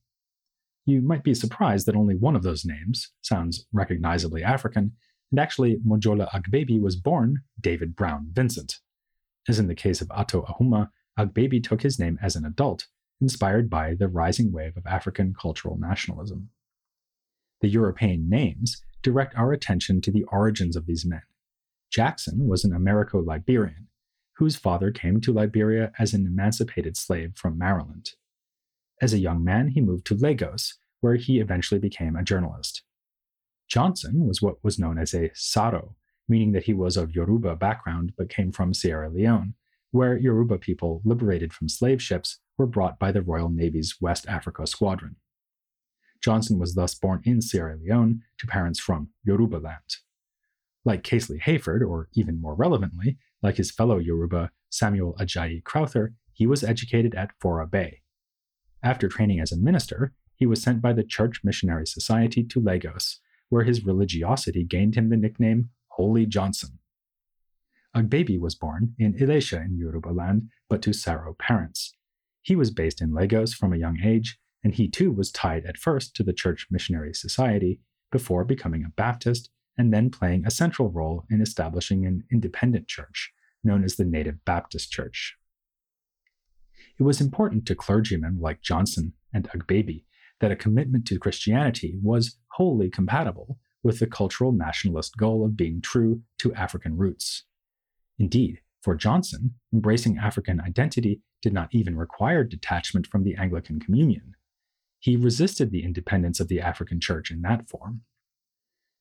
You 0.85 1.01
might 1.01 1.23
be 1.23 1.33
surprised 1.33 1.85
that 1.85 1.95
only 1.95 2.15
one 2.15 2.35
of 2.35 2.43
those 2.43 2.65
names 2.65 3.11
sounds 3.21 3.65
recognizably 3.71 4.43
African, 4.43 4.91
and 5.31 5.39
actually, 5.39 5.77
Mojola 5.85 6.29
Agbebi 6.31 6.81
was 6.81 6.95
born 6.95 7.41
David 7.59 7.95
Brown 7.95 8.27
Vincent. 8.31 8.79
As 9.47 9.59
in 9.59 9.67
the 9.67 9.75
case 9.75 10.01
of 10.01 10.11
Ato 10.11 10.43
Ahuma, 10.43 10.89
Agbebi 11.17 11.63
took 11.63 11.81
his 11.81 11.99
name 11.99 12.19
as 12.21 12.35
an 12.35 12.45
adult, 12.45 12.87
inspired 13.21 13.69
by 13.69 13.93
the 13.93 14.07
rising 14.07 14.51
wave 14.51 14.75
of 14.77 14.85
African 14.85 15.33
cultural 15.33 15.77
nationalism 15.77 16.49
the 17.61 17.67
European 17.67 18.29
names, 18.29 18.81
direct 19.01 19.35
our 19.35 19.53
attention 19.53 20.01
to 20.01 20.11
the 20.11 20.23
origins 20.25 20.75
of 20.75 20.85
these 20.85 21.05
men. 21.05 21.21
Jackson 21.89 22.47
was 22.47 22.63
an 22.63 22.73
Americo 22.73 23.19
Liberian, 23.19 23.87
whose 24.37 24.55
father 24.55 24.91
came 24.91 25.19
to 25.21 25.33
Liberia 25.33 25.91
as 25.97 26.13
an 26.13 26.25
emancipated 26.25 26.95
slave 26.97 27.33
from 27.35 27.57
Maryland. 27.57 28.11
As 29.01 29.13
a 29.13 29.19
young 29.19 29.43
man, 29.43 29.69
he 29.69 29.81
moved 29.81 30.05
to 30.07 30.15
Lagos, 30.15 30.77
where 31.01 31.15
he 31.15 31.39
eventually 31.39 31.79
became 31.79 32.15
a 32.15 32.23
journalist. 32.23 32.83
Johnson 33.67 34.25
was 34.27 34.41
what 34.41 34.63
was 34.63 34.79
known 34.79 34.97
as 34.97 35.13
a 35.13 35.31
Saro, 35.33 35.95
meaning 36.27 36.51
that 36.51 36.63
he 36.63 36.73
was 36.73 36.97
of 36.97 37.15
Yoruba 37.15 37.55
background 37.55 38.13
but 38.17 38.29
came 38.29 38.51
from 38.51 38.73
Sierra 38.73 39.09
Leone, 39.09 39.53
where 39.91 40.17
Yoruba 40.17 40.57
people 40.57 41.01
liberated 41.05 41.53
from 41.53 41.69
slave 41.69 42.01
ships 42.01 42.39
were 42.57 42.65
brought 42.65 42.99
by 42.99 43.11
the 43.11 43.21
Royal 43.21 43.49
Navy's 43.49 43.95
West 44.01 44.27
Africa 44.27 44.67
Squadron. 44.67 45.15
Johnson 46.21 46.59
was 46.59 46.75
thus 46.75 46.95
born 46.95 47.21
in 47.23 47.41
Sierra 47.41 47.77
Leone 47.77 48.21
to 48.39 48.47
parents 48.47 48.79
from 48.79 49.09
Yoruba 49.23 49.57
land. 49.57 49.97
Like 50.85 51.03
Casely 51.03 51.39
Hayford, 51.39 51.81
or 51.87 52.09
even 52.13 52.41
more 52.41 52.55
relevantly, 52.55 53.17
like 53.41 53.57
his 53.57 53.71
fellow 53.71 53.97
Yoruba 53.97 54.51
Samuel 54.69 55.15
Ajayi 55.19 55.63
Crowther, 55.63 56.13
he 56.33 56.47
was 56.47 56.63
educated 56.63 57.15
at 57.15 57.31
Fourah 57.41 57.69
Bay. 57.69 58.01
After 58.83 59.07
training 59.07 59.39
as 59.39 59.51
a 59.51 59.57
minister, 59.57 60.13
he 60.35 60.45
was 60.45 60.61
sent 60.61 60.81
by 60.81 60.93
the 60.93 61.03
Church 61.03 61.41
Missionary 61.43 61.87
Society 61.87 62.43
to 62.43 62.59
Lagos, 62.61 63.19
where 63.49 63.63
his 63.63 63.85
religiosity 63.85 64.63
gained 64.63 64.95
him 64.95 65.09
the 65.09 65.17
nickname 65.17 65.69
Holy 65.89 66.25
Johnson. 66.25 66.79
Agbebi 67.95 68.39
was 68.39 68.53
born 68.53 68.93
in 68.99 69.13
Ilesha 69.15 69.63
in 69.65 69.77
Yoruba 69.77 70.09
land, 70.09 70.49
but 70.69 70.81
to 70.83 70.93
Saro 70.93 71.33
parents. 71.33 71.95
He 72.41 72.55
was 72.55 72.69
based 72.69 73.01
in 73.01 73.13
Lagos 73.13 73.53
from 73.53 73.73
a 73.73 73.77
young 73.77 73.99
age 74.03 74.39
and 74.63 74.75
he 74.75 74.89
too 74.89 75.11
was 75.11 75.31
tied 75.31 75.65
at 75.65 75.77
first 75.77 76.15
to 76.15 76.23
the 76.23 76.33
Church 76.33 76.67
Missionary 76.69 77.13
Society 77.13 77.79
before 78.11 78.43
becoming 78.43 78.83
a 78.83 78.89
Baptist 78.95 79.49
and 79.77 79.93
then 79.93 80.09
playing 80.09 80.45
a 80.45 80.51
central 80.51 80.89
role 80.89 81.25
in 81.29 81.41
establishing 81.41 82.05
an 82.05 82.23
independent 82.31 82.87
church 82.87 83.31
known 83.63 83.83
as 83.83 83.95
the 83.95 84.05
Native 84.05 84.43
Baptist 84.45 84.91
Church. 84.91 85.35
It 86.99 87.03
was 87.03 87.21
important 87.21 87.65
to 87.67 87.75
clergymen 87.75 88.39
like 88.39 88.61
Johnson 88.61 89.13
and 89.33 89.49
Agbebi 89.49 90.05
that 90.39 90.51
a 90.51 90.55
commitment 90.55 91.05
to 91.07 91.19
Christianity 91.19 91.99
was 92.01 92.37
wholly 92.53 92.89
compatible 92.89 93.59
with 93.83 93.99
the 93.99 94.07
cultural 94.07 94.51
nationalist 94.51 95.17
goal 95.17 95.45
of 95.45 95.55
being 95.55 95.81
true 95.81 96.21
to 96.39 96.53
African 96.53 96.97
roots. 96.97 97.43
Indeed, 98.17 98.61
for 98.81 98.95
Johnson, 98.95 99.55
embracing 99.73 100.17
African 100.17 100.59
identity 100.61 101.21
did 101.41 101.53
not 101.53 101.69
even 101.71 101.95
require 101.95 102.43
detachment 102.43 103.05
from 103.07 103.23
the 103.23 103.35
Anglican 103.35 103.79
Communion, 103.79 104.33
he 104.99 105.15
resisted 105.15 105.71
the 105.71 105.83
independence 105.83 106.39
of 106.39 106.47
the 106.47 106.59
African 106.59 106.99
Church 106.99 107.31
in 107.31 107.41
that 107.41 107.69
form. 107.69 108.01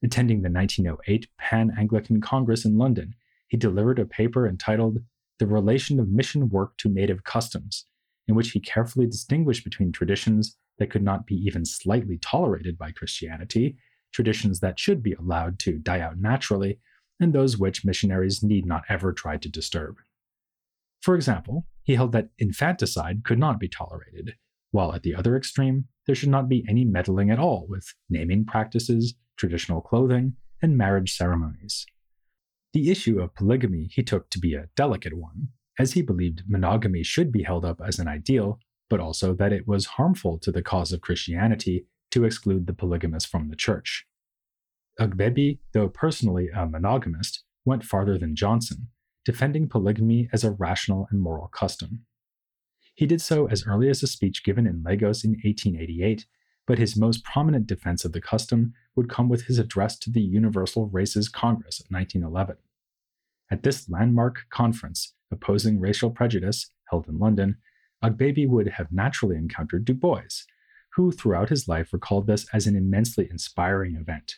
Attending 0.02 0.42
the 0.42 0.50
1908 0.50 1.28
Pan 1.38 1.74
Anglican 1.76 2.20
Congress 2.20 2.64
in 2.64 2.76
London, 2.76 3.14
he 3.48 3.56
delivered 3.56 3.98
a 3.98 4.04
paper 4.04 4.46
entitled 4.46 4.98
The 5.38 5.46
Relation 5.46 5.98
of 5.98 6.08
Mission 6.08 6.48
Work 6.48 6.76
to 6.78 6.88
Native 6.88 7.24
Customs, 7.24 7.86
in 8.28 8.34
which 8.34 8.50
he 8.50 8.60
carefully 8.60 9.06
distinguished 9.06 9.64
between 9.64 9.92
traditions 9.92 10.56
that 10.78 10.90
could 10.90 11.02
not 11.02 11.26
be 11.26 11.34
even 11.34 11.64
slightly 11.64 12.18
tolerated 12.18 12.76
by 12.76 12.92
Christianity, 12.92 13.76
traditions 14.12 14.60
that 14.60 14.78
should 14.78 15.02
be 15.02 15.14
allowed 15.14 15.58
to 15.60 15.78
die 15.78 16.00
out 16.00 16.18
naturally, 16.18 16.78
and 17.18 17.32
those 17.32 17.56
which 17.56 17.84
missionaries 17.84 18.42
need 18.42 18.66
not 18.66 18.84
ever 18.88 19.12
try 19.12 19.36
to 19.38 19.48
disturb. 19.48 19.96
For 21.00 21.14
example, 21.14 21.66
he 21.82 21.94
held 21.94 22.12
that 22.12 22.28
infanticide 22.38 23.24
could 23.24 23.38
not 23.38 23.58
be 23.58 23.68
tolerated, 23.68 24.34
while 24.70 24.92
at 24.94 25.02
the 25.02 25.14
other 25.14 25.36
extreme, 25.36 25.86
there 26.06 26.14
should 26.14 26.28
not 26.28 26.48
be 26.48 26.64
any 26.68 26.84
meddling 26.84 27.30
at 27.30 27.38
all 27.38 27.66
with 27.68 27.94
naming 28.08 28.44
practices, 28.44 29.14
traditional 29.36 29.80
clothing, 29.80 30.34
and 30.62 30.76
marriage 30.76 31.16
ceremonies. 31.16 31.86
The 32.72 32.90
issue 32.90 33.20
of 33.20 33.34
polygamy 33.34 33.88
he 33.90 34.02
took 34.02 34.28
to 34.30 34.38
be 34.38 34.54
a 34.54 34.68
delicate 34.76 35.14
one, 35.14 35.48
as 35.78 35.92
he 35.92 36.02
believed 36.02 36.42
monogamy 36.46 37.02
should 37.02 37.32
be 37.32 37.42
held 37.42 37.64
up 37.64 37.80
as 37.84 37.98
an 37.98 38.08
ideal, 38.08 38.58
but 38.88 39.00
also 39.00 39.34
that 39.34 39.52
it 39.52 39.66
was 39.66 39.86
harmful 39.86 40.38
to 40.38 40.52
the 40.52 40.62
cause 40.62 40.92
of 40.92 41.00
Christianity 41.00 41.86
to 42.10 42.24
exclude 42.24 42.66
the 42.66 42.72
polygamous 42.72 43.24
from 43.24 43.48
the 43.48 43.56
church. 43.56 44.06
Agbebi, 45.00 45.58
though 45.72 45.88
personally 45.88 46.48
a 46.54 46.66
monogamist, 46.66 47.44
went 47.64 47.84
farther 47.84 48.16
than 48.16 48.36
Johnson, 48.36 48.88
defending 49.24 49.68
polygamy 49.68 50.28
as 50.32 50.44
a 50.44 50.52
rational 50.52 51.08
and 51.10 51.20
moral 51.20 51.48
custom. 51.48 52.06
He 52.96 53.04
did 53.06 53.20
so 53.20 53.46
as 53.48 53.66
early 53.66 53.90
as 53.90 54.02
a 54.02 54.06
speech 54.06 54.42
given 54.42 54.66
in 54.66 54.82
Lagos 54.82 55.22
in 55.22 55.32
1888, 55.32 56.24
but 56.66 56.78
his 56.78 56.96
most 56.96 57.22
prominent 57.24 57.66
defense 57.66 58.06
of 58.06 58.12
the 58.12 58.22
custom 58.22 58.72
would 58.96 59.10
come 59.10 59.28
with 59.28 59.44
his 59.44 59.58
address 59.58 59.98
to 59.98 60.10
the 60.10 60.22
Universal 60.22 60.88
Races 60.88 61.28
Congress 61.28 61.78
of 61.78 61.86
1911. 61.90 62.56
At 63.50 63.62
this 63.62 63.88
landmark 63.90 64.46
conference 64.50 65.12
opposing 65.30 65.78
racial 65.78 66.10
prejudice, 66.10 66.70
held 66.90 67.06
in 67.06 67.18
London, 67.18 67.56
Agbebi 68.02 68.48
would 68.48 68.68
have 68.68 68.90
naturally 68.90 69.36
encountered 69.36 69.84
Du 69.84 69.92
Bois, 69.92 70.22
who 70.94 71.12
throughout 71.12 71.50
his 71.50 71.68
life 71.68 71.92
recalled 71.92 72.26
this 72.26 72.46
as 72.54 72.66
an 72.66 72.76
immensely 72.76 73.28
inspiring 73.30 73.94
event. 73.94 74.36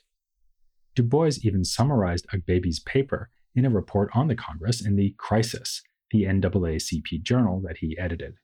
Du 0.97 1.05
Bois 1.05 1.39
even 1.45 1.65
summarized 1.65 2.27
Agbebi's 2.35 2.81
paper 2.81 3.31
in 3.55 3.65
a 3.65 3.71
report 3.71 4.11
on 4.15 4.27
the 4.27 4.35
Congress 4.35 4.85
in 4.85 4.97
the 4.97 5.15
Crisis, 5.17 5.83
the 6.11 6.25
NAACP 6.25 7.23
journal 7.23 7.61
that 7.65 7.79
he 7.79 7.97
edited. 7.97 8.35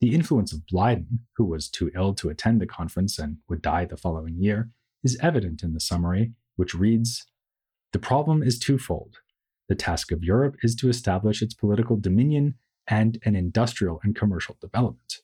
The 0.00 0.14
influence 0.14 0.52
of 0.52 0.66
Blyden, 0.66 1.20
who 1.36 1.44
was 1.44 1.68
too 1.68 1.90
ill 1.94 2.14
to 2.14 2.28
attend 2.28 2.60
the 2.60 2.66
conference 2.66 3.18
and 3.18 3.38
would 3.48 3.62
die 3.62 3.84
the 3.84 3.96
following 3.96 4.36
year, 4.36 4.70
is 5.02 5.18
evident 5.20 5.62
in 5.62 5.74
the 5.74 5.80
summary, 5.80 6.32
which 6.56 6.74
reads 6.74 7.26
The 7.92 7.98
problem 7.98 8.42
is 8.42 8.58
twofold. 8.58 9.18
The 9.68 9.74
task 9.74 10.12
of 10.12 10.22
Europe 10.22 10.56
is 10.62 10.76
to 10.76 10.88
establish 10.88 11.42
its 11.42 11.52
political 11.52 11.96
dominion 11.96 12.54
and 12.86 13.18
an 13.24 13.34
industrial 13.34 14.00
and 14.04 14.14
commercial 14.14 14.56
development. 14.60 15.18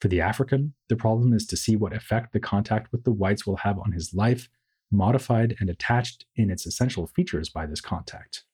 For 0.00 0.08
the 0.08 0.20
African, 0.20 0.74
the 0.88 0.96
problem 0.96 1.32
is 1.32 1.46
to 1.46 1.56
see 1.56 1.74
what 1.74 1.94
effect 1.94 2.32
the 2.32 2.40
contact 2.40 2.92
with 2.92 3.04
the 3.04 3.12
whites 3.12 3.46
will 3.46 3.56
have 3.56 3.78
on 3.78 3.92
his 3.92 4.14
life, 4.14 4.48
modified 4.90 5.56
and 5.60 5.70
attached 5.70 6.26
in 6.36 6.50
its 6.50 6.66
essential 6.66 7.06
features 7.06 7.48
by 7.48 7.66
this 7.66 7.80
contact. 7.80 8.44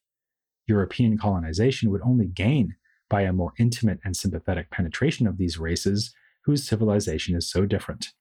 European 0.66 1.18
colonization 1.18 1.90
would 1.90 2.02
only 2.02 2.26
gain 2.26 2.76
by 3.08 3.22
a 3.22 3.32
more 3.32 3.52
intimate 3.58 4.00
and 4.04 4.16
sympathetic 4.16 4.70
penetration 4.70 5.26
of 5.26 5.38
these 5.38 5.58
races 5.58 6.14
whose 6.44 6.66
civilization 6.66 7.36
is 7.36 7.50
so 7.50 7.66
different. 7.66 8.12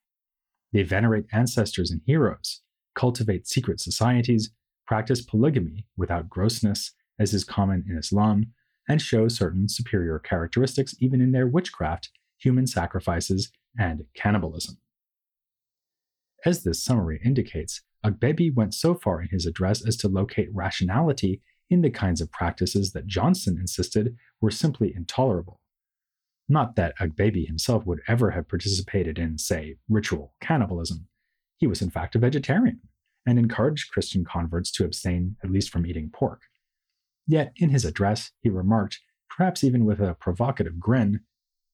They 0.72 0.82
venerate 0.82 1.26
ancestors 1.32 1.90
and 1.90 2.00
heroes, 2.06 2.62
cultivate 2.94 3.46
secret 3.46 3.80
societies, 3.80 4.50
practice 4.86 5.20
polygamy 5.20 5.86
without 5.96 6.28
grossness, 6.28 6.92
as 7.18 7.34
is 7.34 7.44
common 7.44 7.84
in 7.88 7.96
Islam, 7.96 8.52
and 8.88 9.00
show 9.00 9.28
certain 9.28 9.68
superior 9.68 10.18
characteristics 10.18 10.94
even 11.00 11.20
in 11.20 11.32
their 11.32 11.46
witchcraft, 11.46 12.10
human 12.38 12.66
sacrifices, 12.66 13.50
and 13.78 14.04
cannibalism. 14.14 14.78
As 16.44 16.62
this 16.62 16.82
summary 16.82 17.20
indicates, 17.24 17.82
Agbebi 18.04 18.54
went 18.54 18.74
so 18.74 18.94
far 18.94 19.20
in 19.20 19.28
his 19.28 19.46
address 19.46 19.84
as 19.84 19.96
to 19.96 20.08
locate 20.08 20.54
rationality 20.54 21.42
in 21.68 21.82
the 21.82 21.90
kinds 21.90 22.20
of 22.20 22.30
practices 22.30 22.92
that 22.92 23.06
Johnson 23.06 23.56
insisted 23.58 24.16
were 24.40 24.50
simply 24.50 24.92
intolerable. 24.94 25.60
Not 26.48 26.76
that 26.76 26.96
Agbebi 26.98 27.46
himself 27.46 27.84
would 27.86 28.00
ever 28.06 28.30
have 28.30 28.48
participated 28.48 29.18
in, 29.18 29.38
say, 29.38 29.76
ritual 29.88 30.34
cannibalism. 30.40 31.08
He 31.56 31.66
was 31.66 31.82
in 31.82 31.90
fact 31.90 32.14
a 32.14 32.18
vegetarian 32.18 32.80
and 33.26 33.38
encouraged 33.38 33.90
Christian 33.90 34.24
converts 34.24 34.70
to 34.72 34.84
abstain 34.84 35.36
at 35.42 35.50
least 35.50 35.70
from 35.70 35.86
eating 35.86 36.10
pork. 36.10 36.42
Yet 37.26 37.52
in 37.56 37.70
his 37.70 37.84
address, 37.84 38.30
he 38.40 38.48
remarked, 38.48 39.00
perhaps 39.28 39.64
even 39.64 39.84
with 39.84 40.00
a 40.00 40.14
provocative 40.14 40.78
grin, 40.78 41.20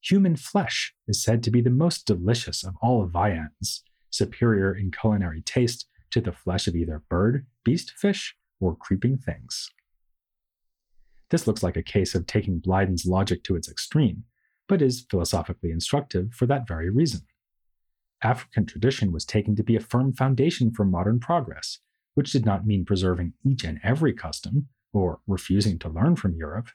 human 0.00 0.36
flesh 0.36 0.94
is 1.06 1.22
said 1.22 1.42
to 1.42 1.50
be 1.50 1.60
the 1.60 1.68
most 1.68 2.06
delicious 2.06 2.64
of 2.64 2.74
all 2.80 3.04
viands, 3.06 3.84
superior 4.08 4.74
in 4.74 4.90
culinary 4.90 5.42
taste 5.42 5.86
to 6.10 6.22
the 6.22 6.32
flesh 6.32 6.66
of 6.66 6.74
either 6.74 7.02
bird, 7.10 7.46
beast, 7.64 7.90
fish, 7.90 8.34
or 8.60 8.74
creeping 8.74 9.18
things. 9.18 9.68
This 11.32 11.46
looks 11.46 11.62
like 11.62 11.78
a 11.78 11.82
case 11.82 12.14
of 12.14 12.26
taking 12.26 12.60
Blyden's 12.60 13.06
logic 13.06 13.42
to 13.44 13.56
its 13.56 13.66
extreme, 13.66 14.24
but 14.68 14.82
is 14.82 15.06
philosophically 15.08 15.70
instructive 15.70 16.34
for 16.34 16.44
that 16.44 16.68
very 16.68 16.90
reason. 16.90 17.22
African 18.22 18.66
tradition 18.66 19.12
was 19.12 19.24
taken 19.24 19.56
to 19.56 19.62
be 19.62 19.74
a 19.74 19.80
firm 19.80 20.12
foundation 20.12 20.70
for 20.70 20.84
modern 20.84 21.20
progress, 21.20 21.78
which 22.14 22.32
did 22.32 22.44
not 22.44 22.66
mean 22.66 22.84
preserving 22.84 23.32
each 23.46 23.64
and 23.64 23.80
every 23.82 24.12
custom, 24.12 24.68
or 24.92 25.20
refusing 25.26 25.78
to 25.78 25.88
learn 25.88 26.16
from 26.16 26.36
Europe, 26.36 26.68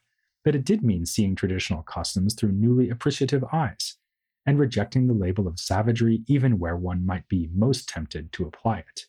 but 0.43 0.55
it 0.55 0.65
did 0.65 0.81
mean 0.81 1.05
seeing 1.05 1.35
traditional 1.35 1.83
customs 1.83 2.33
through 2.33 2.51
newly 2.51 2.89
appreciative 2.89 3.43
eyes, 3.53 3.97
and 4.43 4.57
rejecting 4.57 5.05
the 5.05 5.13
label 5.13 5.47
of 5.47 5.59
savagery 5.59 6.23
even 6.25 6.57
where 6.57 6.75
one 6.75 7.05
might 7.05 7.27
be 7.27 7.47
most 7.53 7.87
tempted 7.87 8.33
to 8.33 8.47
apply 8.47 8.79
it. 8.79 9.05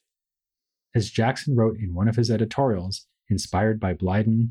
As 0.95 1.11
Jackson 1.11 1.57
wrote 1.57 1.79
in 1.79 1.95
one 1.95 2.07
of 2.07 2.17
his 2.17 2.31
editorials, 2.31 3.07
inspired 3.31 3.81
by 3.81 3.95
Blyden, 3.95 4.51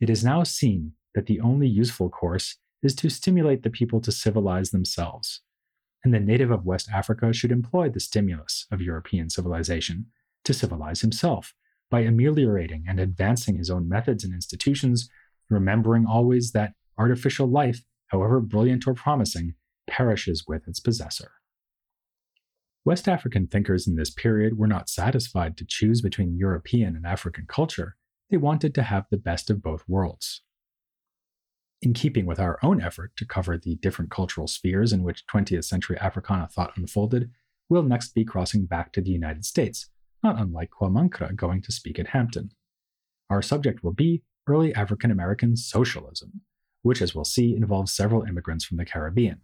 it 0.00 0.10
is 0.10 0.24
now 0.24 0.42
seen 0.42 0.92
that 1.14 1.26
the 1.26 1.40
only 1.40 1.68
useful 1.68 2.10
course 2.10 2.56
is 2.82 2.94
to 2.96 3.08
stimulate 3.08 3.62
the 3.62 3.70
people 3.70 4.00
to 4.00 4.12
civilize 4.12 4.70
themselves, 4.70 5.40
and 6.04 6.12
the 6.12 6.20
native 6.20 6.50
of 6.50 6.66
West 6.66 6.88
Africa 6.92 7.32
should 7.32 7.52
employ 7.52 7.88
the 7.88 8.00
stimulus 8.00 8.66
of 8.70 8.82
European 8.82 9.30
civilization 9.30 10.06
to 10.44 10.52
civilize 10.52 11.00
himself 11.00 11.54
by 11.90 12.00
ameliorating 12.00 12.84
and 12.88 13.00
advancing 13.00 13.56
his 13.56 13.70
own 13.70 13.88
methods 13.88 14.24
and 14.24 14.34
institutions, 14.34 15.08
remembering 15.48 16.04
always 16.06 16.52
that 16.52 16.74
artificial 16.98 17.46
life, 17.46 17.82
however 18.08 18.40
brilliant 18.40 18.86
or 18.86 18.94
promising, 18.94 19.54
perishes 19.86 20.44
with 20.46 20.66
its 20.68 20.80
possessor. 20.80 21.32
West 22.84 23.08
African 23.08 23.46
thinkers 23.46 23.86
in 23.86 23.96
this 23.96 24.10
period 24.10 24.58
were 24.58 24.66
not 24.66 24.90
satisfied 24.90 25.56
to 25.56 25.64
choose 25.66 26.02
between 26.02 26.36
European 26.36 26.96
and 26.96 27.06
African 27.06 27.46
culture, 27.46 27.96
they 28.30 28.36
wanted 28.36 28.74
to 28.74 28.82
have 28.82 29.06
the 29.10 29.16
best 29.16 29.50
of 29.50 29.62
both 29.62 29.84
worlds. 29.88 30.42
In 31.82 31.92
keeping 31.92 32.24
with 32.24 32.40
our 32.40 32.58
own 32.62 32.80
effort 32.80 33.12
to 33.16 33.26
cover 33.26 33.58
the 33.58 33.76
different 33.76 34.10
cultural 34.10 34.46
spheres 34.46 34.92
in 34.92 35.02
which 35.02 35.26
20th 35.26 35.64
century 35.64 35.98
Africana 35.98 36.48
thought 36.48 36.76
unfolded, 36.76 37.30
we'll 37.68 37.82
next 37.82 38.14
be 38.14 38.24
crossing 38.24 38.64
back 38.64 38.92
to 38.92 39.02
the 39.02 39.10
United 39.10 39.44
States, 39.44 39.90
not 40.22 40.40
unlike 40.40 40.70
Kwamankra 40.70 41.36
going 41.36 41.60
to 41.62 41.72
speak 41.72 41.98
at 41.98 42.08
Hampton. 42.08 42.50
Our 43.28 43.42
subject 43.42 43.84
will 43.84 43.92
be 43.92 44.22
early 44.46 44.74
African 44.74 45.10
American 45.10 45.56
socialism, 45.56 46.40
which, 46.82 47.02
as 47.02 47.14
we'll 47.14 47.24
see, 47.24 47.54
involves 47.54 47.94
several 47.94 48.22
immigrants 48.22 48.64
from 48.64 48.78
the 48.78 48.84
Caribbean. 48.84 49.40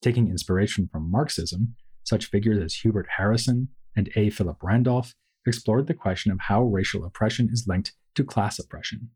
Taking 0.00 0.28
inspiration 0.28 0.88
from 0.90 1.10
Marxism, 1.10 1.76
such 2.02 2.26
figures 2.26 2.62
as 2.62 2.74
Hubert 2.74 3.06
Harrison 3.16 3.68
and 3.94 4.10
A. 4.16 4.30
Philip 4.30 4.58
Randolph 4.62 5.14
explored 5.46 5.86
the 5.86 5.94
question 5.94 6.32
of 6.32 6.40
how 6.40 6.62
racial 6.62 7.04
oppression 7.04 7.48
is 7.52 7.66
linked 7.66 7.92
to 8.14 8.24
class 8.24 8.58
oppression. 8.58 9.10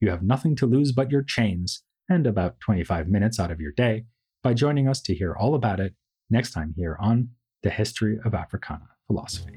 You 0.00 0.10
have 0.10 0.22
nothing 0.22 0.56
to 0.56 0.66
lose 0.66 0.92
but 0.92 1.10
your 1.10 1.22
chains 1.22 1.82
and 2.08 2.26
about 2.26 2.60
25 2.60 3.08
minutes 3.08 3.40
out 3.40 3.50
of 3.50 3.60
your 3.60 3.72
day 3.72 4.04
by 4.42 4.54
joining 4.54 4.88
us 4.88 5.00
to 5.02 5.14
hear 5.14 5.34
all 5.34 5.54
about 5.54 5.80
it 5.80 5.94
next 6.30 6.52
time 6.52 6.74
here 6.76 6.96
on 7.00 7.30
The 7.62 7.70
History 7.70 8.18
of 8.24 8.34
Africana 8.34 8.88
Philosophy. 9.06 9.54